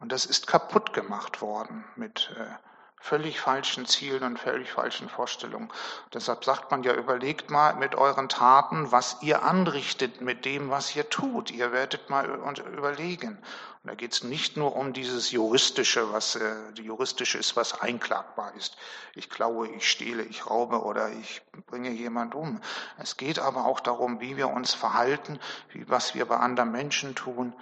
Und 0.00 0.10
das 0.10 0.26
ist 0.26 0.46
kaputt 0.46 0.92
gemacht 0.92 1.40
worden 1.40 1.84
mit 1.96 2.30
äh, 2.36 2.54
völlig 3.00 3.40
falschen 3.40 3.86
Zielen 3.86 4.22
und 4.22 4.38
völlig 4.38 4.70
falschen 4.70 5.08
Vorstellungen. 5.08 5.72
Deshalb 6.12 6.44
sagt 6.44 6.70
man 6.70 6.82
ja, 6.82 6.94
überlegt 6.94 7.50
mal 7.50 7.74
mit 7.74 7.94
euren 7.94 8.28
Taten, 8.28 8.92
was 8.92 9.18
ihr 9.22 9.42
anrichtet 9.42 10.20
mit 10.20 10.44
dem, 10.44 10.70
was 10.70 10.94
ihr 10.94 11.08
tut. 11.08 11.50
Ihr 11.50 11.72
werdet 11.72 12.10
mal 12.10 12.26
überlegen. 12.26 13.38
Und 13.82 13.90
da 13.90 13.94
geht 13.94 14.12
es 14.12 14.24
nicht 14.24 14.56
nur 14.56 14.74
um 14.74 14.92
dieses 14.92 15.30
Juristische, 15.30 16.12
was 16.12 16.34
äh, 16.34 16.54
juristische 16.74 17.38
ist, 17.38 17.54
was 17.54 17.80
einklagbar 17.80 18.52
ist. 18.54 18.76
Ich 19.14 19.30
klaue, 19.30 19.68
ich 19.68 19.88
stehle, 19.88 20.24
ich 20.24 20.50
raube 20.50 20.82
oder 20.82 21.10
ich 21.10 21.42
bringe 21.66 21.90
jemand 21.90 22.34
um. 22.34 22.60
Es 22.98 23.16
geht 23.16 23.38
aber 23.38 23.66
auch 23.66 23.80
darum, 23.80 24.20
wie 24.20 24.36
wir 24.36 24.48
uns 24.48 24.74
verhalten, 24.74 25.38
wie, 25.70 25.88
was 25.88 26.14
wir 26.14 26.26
bei 26.26 26.36
anderen 26.36 26.72
Menschen 26.72 27.14
tun. 27.14 27.54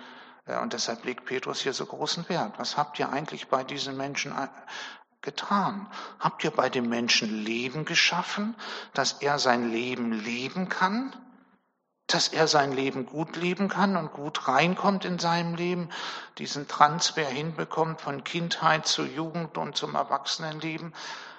Und 0.62 0.72
deshalb 0.72 1.04
legt 1.04 1.24
Petrus 1.24 1.60
hier 1.60 1.72
so 1.72 1.84
großen 1.86 2.28
Wert. 2.28 2.52
Was 2.58 2.76
habt 2.76 3.00
ihr 3.00 3.10
eigentlich 3.10 3.48
bei 3.48 3.64
diesen 3.64 3.96
Menschen 3.96 4.32
getan? 5.22 5.90
Habt 6.18 6.44
ihr 6.44 6.50
bei 6.50 6.68
dem 6.68 6.88
Menschen 6.88 7.44
Leben 7.44 7.84
geschaffen, 7.84 8.54
dass 8.94 9.14
er 9.14 9.38
sein 9.38 9.70
Leben 9.70 10.12
leben 10.12 10.68
kann? 10.68 11.14
Dass 12.06 12.28
er 12.28 12.46
sein 12.46 12.72
Leben 12.72 13.06
gut 13.06 13.36
leben 13.36 13.68
kann 13.68 13.96
und 13.96 14.12
gut 14.12 14.46
reinkommt 14.46 15.04
in 15.04 15.18
seinem 15.18 15.56
Leben, 15.56 15.90
diesen 16.38 16.68
Transfer 16.68 17.26
hinbekommt 17.26 18.00
von 18.00 18.22
Kindheit 18.22 18.86
zu 18.86 19.04
Jugend 19.04 19.58
und 19.58 19.76
zum 19.76 19.94
Erwachsenenleben? 19.94 20.94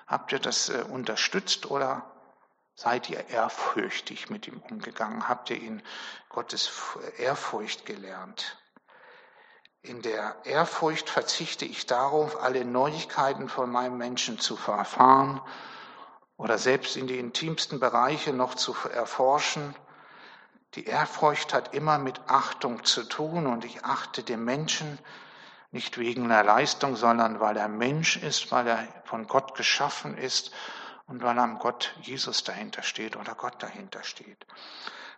Habt 0.08 0.32
ihr 0.32 0.40
das 0.40 0.70
äh, 0.70 0.84
unterstützt 0.90 1.70
oder 1.72 2.06
seid 2.76 3.10
ihr 3.10 3.28
ehrfürchtig 3.30 4.30
mit 4.30 4.48
ihm 4.48 4.60
umgegangen? 4.70 5.28
Habt 5.28 5.50
ihr 5.50 5.58
ihn 5.58 5.82
Gottes 6.30 6.70
Ehrfurcht 7.18 7.86
gelernt? 7.86 8.58
In 9.88 10.02
der 10.02 10.36
Ehrfurcht 10.44 11.10
verzichte 11.10 11.64
ich 11.64 11.86
darauf, 11.86 12.44
alle 12.44 12.66
Neuigkeiten 12.66 13.48
von 13.48 13.72
meinem 13.72 13.98
Menschen 13.98 14.38
zu 14.38 14.58
erfahren 14.68 15.40
oder 16.36 16.58
selbst 16.58 16.98
in 16.98 17.08
die 17.08 17.18
intimsten 17.18 17.80
Bereiche 17.80 18.34
noch 18.34 18.56
zu 18.56 18.76
erforschen. 18.94 19.74
Die 20.76 20.88
Ehrfurcht 20.88 21.54
hat 21.54 21.74
immer 21.74 22.00
mit 22.00 22.20
Achtung 22.28 22.84
zu 22.84 23.06
tun 23.06 23.48
und 23.48 23.64
ich 23.64 23.86
achte 23.86 24.24
den 24.24 24.44
Menschen 24.44 25.00
nicht 25.72 25.98
wegen 25.98 26.26
einer 26.26 26.44
Leistung, 26.44 26.98
sondern 26.98 27.40
weil 27.40 27.56
er 27.56 27.70
Mensch 27.70 28.18
ist, 28.18 28.52
weil 28.52 28.68
er 28.68 28.86
von 29.06 29.26
Gott 29.26 29.56
geschaffen 29.56 30.18
ist 30.18 30.52
und 31.06 31.24
weil 31.24 31.40
am 31.40 31.60
Gott 31.60 31.96
Jesus 32.02 32.44
dahinter 32.44 32.84
steht 32.84 33.16
oder 33.16 33.36
Gott 33.36 33.64
dahinter 33.64 34.04
steht. 34.04 34.46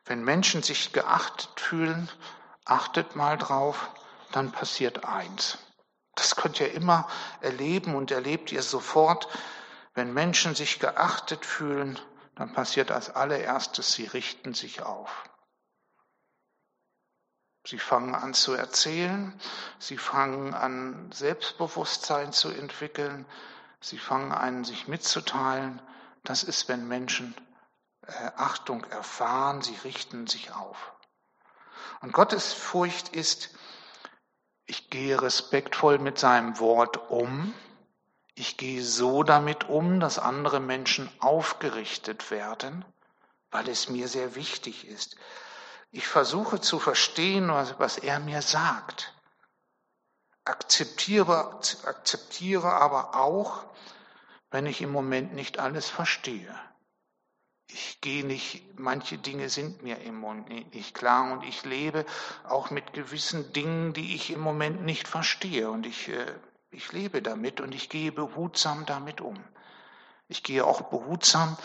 Wenn 0.05 0.23
Menschen 0.23 0.61
sich 0.61 0.93
geachtet 0.93 1.59
fühlen, 1.59 2.07
achtet 2.65 3.15
mal 3.15 3.35
drauf, 3.35 3.89
dann 4.31 4.51
passiert 4.51 5.05
eins. 5.05 5.57
Das 6.15 6.35
könnt 6.35 6.59
ihr 6.59 6.71
immer 6.73 7.07
erleben 7.41 7.95
und 7.95 8.11
erlebt 8.11 8.51
ihr 8.51 8.63
sofort, 8.63 9.27
wenn 9.93 10.13
Menschen 10.13 10.55
sich 10.55 10.79
geachtet 10.79 11.45
fühlen, 11.45 11.99
dann 12.35 12.53
passiert 12.53 12.91
als 12.91 13.09
allererstes, 13.09 13.93
sie 13.93 14.05
richten 14.05 14.53
sich 14.53 14.81
auf. 14.81 15.23
Sie 17.65 17.79
fangen 17.79 18.15
an 18.15 18.33
zu 18.33 18.53
erzählen, 18.53 19.39
sie 19.77 19.97
fangen 19.97 20.53
an 20.53 21.11
Selbstbewusstsein 21.11 22.31
zu 22.31 22.49
entwickeln, 22.49 23.25
sie 23.81 23.97
fangen 23.97 24.31
an 24.31 24.63
sich 24.63 24.87
mitzuteilen. 24.87 25.81
Das 26.23 26.43
ist, 26.43 26.67
wenn 26.69 26.87
Menschen 26.87 27.35
äh, 28.07 28.31
Achtung 28.37 28.83
erfahren, 28.85 29.61
sie 29.61 29.75
richten 29.83 30.27
sich 30.27 30.51
auf. 30.53 30.93
Und 32.01 32.13
Gottes 32.13 32.53
Furcht 32.53 33.09
ist, 33.09 33.49
ich 34.69 34.91
gehe 34.91 35.19
respektvoll 35.19 35.97
mit 35.97 36.19
seinem 36.19 36.59
Wort 36.59 37.09
um, 37.09 37.55
ich 38.35 38.55
gehe 38.55 38.83
so 38.83 39.23
damit 39.23 39.67
um, 39.67 39.99
dass 39.99 40.19
andere 40.19 40.59
Menschen 40.59 41.09
aufgerichtet 41.19 42.29
werden, 42.29 42.85
weil 43.49 43.67
es 43.67 43.89
mir 43.89 44.07
sehr 44.07 44.35
wichtig 44.35 44.87
ist. 44.87 45.15
Ich 45.89 46.07
versuche 46.07 46.61
zu 46.61 46.77
verstehen, 46.77 47.49
was, 47.49 47.79
was 47.79 47.97
er 47.97 48.19
mir 48.19 48.43
sagt. 48.43 49.15
Akzeptiere, 50.45 51.59
akzeptiere 51.85 52.71
aber 52.71 53.15
auch, 53.15 53.65
wenn 54.51 54.67
ich 54.67 54.81
im 54.81 54.91
Moment 54.91 55.33
nicht 55.33 55.57
alles 55.57 55.89
verstehe. 55.89 56.55
Ich 57.71 58.01
gehe 58.01 58.25
nicht, 58.25 58.77
manche 58.79 59.17
Dinge 59.17 59.49
sind 59.49 59.83
mir 59.83 59.99
im 60.01 60.15
Moment 60.15 60.73
nicht 60.73 60.95
klar 60.95 61.31
und 61.31 61.43
ich 61.43 61.63
lebe 61.65 62.05
auch 62.43 62.71
mit 62.71 62.93
gewissen 62.93 63.53
Dingen, 63.53 63.93
die 63.93 64.15
ich 64.15 64.31
im 64.31 64.39
Moment 64.39 64.83
nicht 64.83 65.07
verstehe 65.07 65.69
und 65.69 65.85
ich 65.85 66.09
äh, 66.09 66.33
ich 66.71 66.91
lebe 66.91 67.21
damit 67.21 67.61
und 67.61 67.73
ich 67.73 67.89
gehe 67.89 68.11
behutsam 68.11 68.85
damit 68.85 69.21
um. 69.21 69.43
Ich 70.27 70.43
gehe 70.43 70.65
auch 70.65 70.81
behutsam 70.81 71.57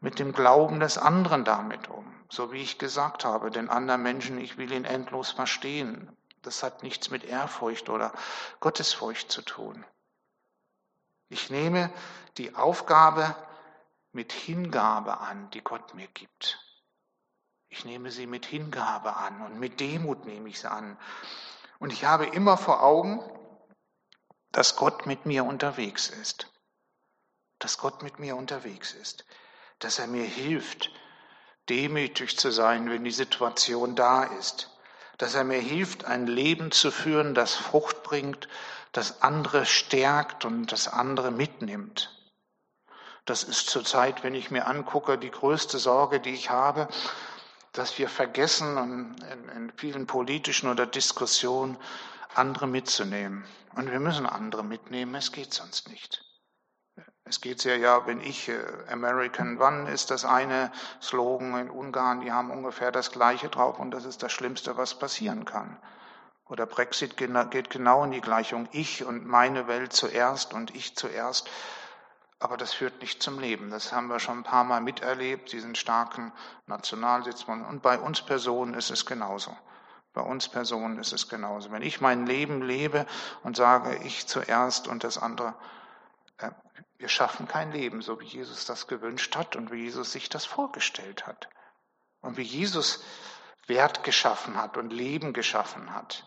mit 0.00 0.18
dem 0.18 0.32
Glauben 0.32 0.80
des 0.80 0.98
anderen 0.98 1.44
damit 1.44 1.88
um. 1.88 2.04
So 2.28 2.52
wie 2.52 2.62
ich 2.62 2.78
gesagt 2.78 3.24
habe, 3.24 3.50
den 3.50 3.68
anderen 3.68 4.02
Menschen, 4.02 4.38
ich 4.38 4.56
will 4.56 4.72
ihn 4.72 4.84
endlos 4.84 5.30
verstehen. 5.30 6.10
Das 6.42 6.62
hat 6.62 6.82
nichts 6.82 7.10
mit 7.10 7.24
Ehrfurcht 7.24 7.88
oder 7.88 8.12
Gottesfurcht 8.58 9.30
zu 9.30 9.42
tun. 9.42 9.84
Ich 11.28 11.50
nehme 11.50 11.92
die 12.38 12.54
Aufgabe 12.56 13.36
mit 14.12 14.32
Hingabe 14.32 15.18
an, 15.18 15.50
die 15.50 15.62
Gott 15.62 15.94
mir 15.94 16.08
gibt. 16.08 16.58
Ich 17.68 17.84
nehme 17.84 18.10
sie 18.10 18.26
mit 18.26 18.46
Hingabe 18.46 19.16
an 19.16 19.42
und 19.42 19.58
mit 19.58 19.78
Demut 19.78 20.24
nehme 20.24 20.48
ich 20.48 20.60
sie 20.60 20.70
an. 20.70 20.98
Und 21.78 21.92
ich 21.92 22.04
habe 22.04 22.26
immer 22.26 22.58
vor 22.58 22.82
Augen, 22.82 23.20
dass 24.50 24.76
Gott 24.76 25.06
mit 25.06 25.24
mir 25.24 25.44
unterwegs 25.44 26.08
ist. 26.08 26.52
Dass 27.60 27.78
Gott 27.78 28.02
mit 28.02 28.18
mir 28.18 28.36
unterwegs 28.36 28.92
ist. 28.92 29.24
Dass 29.78 30.00
er 30.00 30.08
mir 30.08 30.24
hilft, 30.24 30.90
demütig 31.68 32.36
zu 32.36 32.50
sein, 32.50 32.90
wenn 32.90 33.04
die 33.04 33.12
Situation 33.12 33.94
da 33.94 34.24
ist. 34.24 34.76
Dass 35.18 35.34
er 35.34 35.44
mir 35.44 35.60
hilft, 35.60 36.04
ein 36.04 36.26
Leben 36.26 36.72
zu 36.72 36.90
führen, 36.90 37.34
das 37.34 37.54
Frucht 37.54 38.02
bringt, 38.02 38.48
das 38.92 39.22
andere 39.22 39.64
stärkt 39.64 40.44
und 40.44 40.72
das 40.72 40.88
andere 40.88 41.30
mitnimmt. 41.30 42.19
Das 43.30 43.44
ist 43.44 43.70
zurzeit, 43.70 44.24
wenn 44.24 44.34
ich 44.34 44.50
mir 44.50 44.66
angucke, 44.66 45.16
die 45.16 45.30
größte 45.30 45.78
Sorge, 45.78 46.18
die 46.18 46.34
ich 46.34 46.50
habe, 46.50 46.88
dass 47.70 47.96
wir 47.96 48.08
vergessen, 48.08 49.16
in, 49.54 49.72
vielen 49.76 50.08
politischen 50.08 50.68
oder 50.68 50.84
Diskussionen 50.84 51.78
andere 52.34 52.66
mitzunehmen. 52.66 53.44
Und 53.76 53.92
wir 53.92 54.00
müssen 54.00 54.26
andere 54.26 54.64
mitnehmen, 54.64 55.14
es 55.14 55.30
geht 55.30 55.54
sonst 55.54 55.88
nicht. 55.90 56.24
Es 57.22 57.40
geht 57.40 57.62
ja, 57.62 57.76
ja, 57.76 58.04
wenn 58.04 58.20
ich 58.20 58.48
äh, 58.48 58.64
American 58.88 59.60
One 59.60 59.88
ist 59.88 60.10
das 60.10 60.24
eine 60.24 60.72
Slogan 61.00 61.56
in 61.56 61.70
Ungarn, 61.70 62.22
die 62.22 62.32
haben 62.32 62.50
ungefähr 62.50 62.90
das 62.90 63.12
gleiche 63.12 63.48
drauf 63.48 63.78
und 63.78 63.92
das 63.92 64.06
ist 64.06 64.24
das 64.24 64.32
Schlimmste, 64.32 64.76
was 64.76 64.98
passieren 64.98 65.44
kann. 65.44 65.80
Oder 66.48 66.66
Brexit 66.66 67.16
geht 67.16 67.70
genau 67.70 68.02
in 68.02 68.10
die 68.10 68.20
Gleichung. 68.20 68.68
Ich 68.72 69.04
und 69.04 69.24
meine 69.24 69.68
Welt 69.68 69.92
zuerst 69.92 70.52
und 70.52 70.74
ich 70.74 70.96
zuerst. 70.96 71.48
Aber 72.40 72.56
das 72.56 72.72
führt 72.72 73.02
nicht 73.02 73.22
zum 73.22 73.38
Leben. 73.38 73.70
Das 73.70 73.92
haben 73.92 74.08
wir 74.08 74.18
schon 74.18 74.38
ein 74.38 74.44
paar 74.44 74.64
Mal 74.64 74.80
miterlebt, 74.80 75.52
diesen 75.52 75.74
starken 75.74 76.32
Nationalsitz. 76.66 77.44
Und 77.44 77.82
bei 77.82 77.98
uns 77.98 78.22
Personen 78.22 78.72
ist 78.72 78.90
es 78.90 79.04
genauso. 79.04 79.54
Bei 80.14 80.22
uns 80.22 80.48
Personen 80.48 80.98
ist 80.98 81.12
es 81.12 81.28
genauso. 81.28 81.70
Wenn 81.70 81.82
ich 81.82 82.00
mein 82.00 82.26
Leben 82.26 82.62
lebe 82.62 83.06
und 83.42 83.56
sage, 83.56 84.00
ich 84.04 84.26
zuerst 84.26 84.88
und 84.88 85.04
das 85.04 85.18
andere, 85.18 85.54
äh, 86.38 86.50
wir 86.96 87.08
schaffen 87.08 87.46
kein 87.46 87.72
Leben, 87.72 88.00
so 88.00 88.18
wie 88.20 88.26
Jesus 88.26 88.64
das 88.64 88.86
gewünscht 88.86 89.36
hat 89.36 89.54
und 89.54 89.70
wie 89.70 89.82
Jesus 89.82 90.10
sich 90.10 90.30
das 90.30 90.46
vorgestellt 90.46 91.26
hat. 91.26 91.48
Und 92.22 92.38
wie 92.38 92.42
Jesus 92.42 93.04
Wert 93.66 94.02
geschaffen 94.02 94.56
hat 94.56 94.78
und 94.78 94.90
Leben 94.90 95.34
geschaffen 95.34 95.94
hat. 95.94 96.24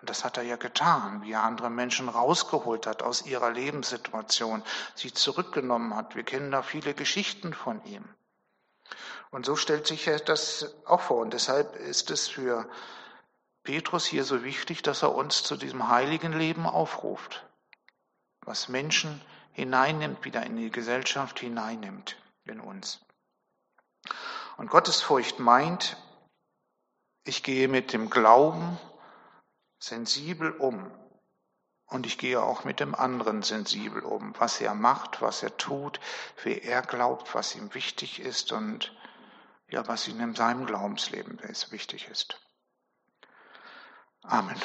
Und 0.00 0.08
das 0.08 0.24
hat 0.24 0.38
er 0.38 0.42
ja 0.42 0.56
getan, 0.56 1.22
wie 1.22 1.32
er 1.32 1.42
andere 1.42 1.68
Menschen 1.68 2.08
rausgeholt 2.08 2.86
hat 2.86 3.02
aus 3.02 3.26
ihrer 3.26 3.50
Lebenssituation, 3.50 4.62
sie 4.94 5.12
zurückgenommen 5.12 5.94
hat. 5.94 6.14
Wir 6.14 6.24
kennen 6.24 6.50
da 6.50 6.62
viele 6.62 6.94
Geschichten 6.94 7.52
von 7.52 7.84
ihm. 7.84 8.04
Und 9.30 9.46
so 9.46 9.56
stellt 9.56 9.86
sich 9.86 10.10
das 10.24 10.74
auch 10.86 11.02
vor. 11.02 11.20
Und 11.20 11.34
deshalb 11.34 11.76
ist 11.76 12.10
es 12.10 12.28
für 12.28 12.68
Petrus 13.62 14.06
hier 14.06 14.24
so 14.24 14.42
wichtig, 14.42 14.82
dass 14.82 15.02
er 15.02 15.14
uns 15.14 15.42
zu 15.42 15.56
diesem 15.56 15.88
heiligen 15.88 16.32
Leben 16.32 16.66
aufruft, 16.66 17.46
was 18.40 18.68
Menschen 18.68 19.20
hineinnimmt, 19.52 20.24
wieder 20.24 20.44
in 20.44 20.56
die 20.56 20.70
Gesellschaft 20.70 21.38
hineinnimmt 21.40 22.16
in 22.44 22.60
uns. 22.60 23.00
Und 24.56 24.70
Gottesfurcht 24.70 25.38
meint, 25.38 25.96
ich 27.24 27.42
gehe 27.42 27.68
mit 27.68 27.92
dem 27.92 28.08
Glauben 28.08 28.78
sensibel 29.80 30.52
um 30.52 30.90
und 31.86 32.06
ich 32.06 32.18
gehe 32.18 32.40
auch 32.40 32.64
mit 32.64 32.78
dem 32.78 32.94
anderen 32.94 33.42
sensibel 33.42 34.02
um, 34.02 34.34
was 34.38 34.60
er 34.60 34.74
macht, 34.74 35.20
was 35.20 35.42
er 35.42 35.56
tut, 35.56 35.98
wie 36.44 36.58
er 36.58 36.82
glaubt, 36.82 37.34
was 37.34 37.56
ihm 37.56 37.74
wichtig 37.74 38.20
ist 38.20 38.52
und 38.52 38.94
ja, 39.68 39.86
was 39.88 40.06
ihm 40.06 40.20
in 40.20 40.34
seinem 40.34 40.66
Glaubensleben 40.66 41.38
wichtig 41.72 42.08
ist. 42.08 42.40
Amen. 44.22 44.60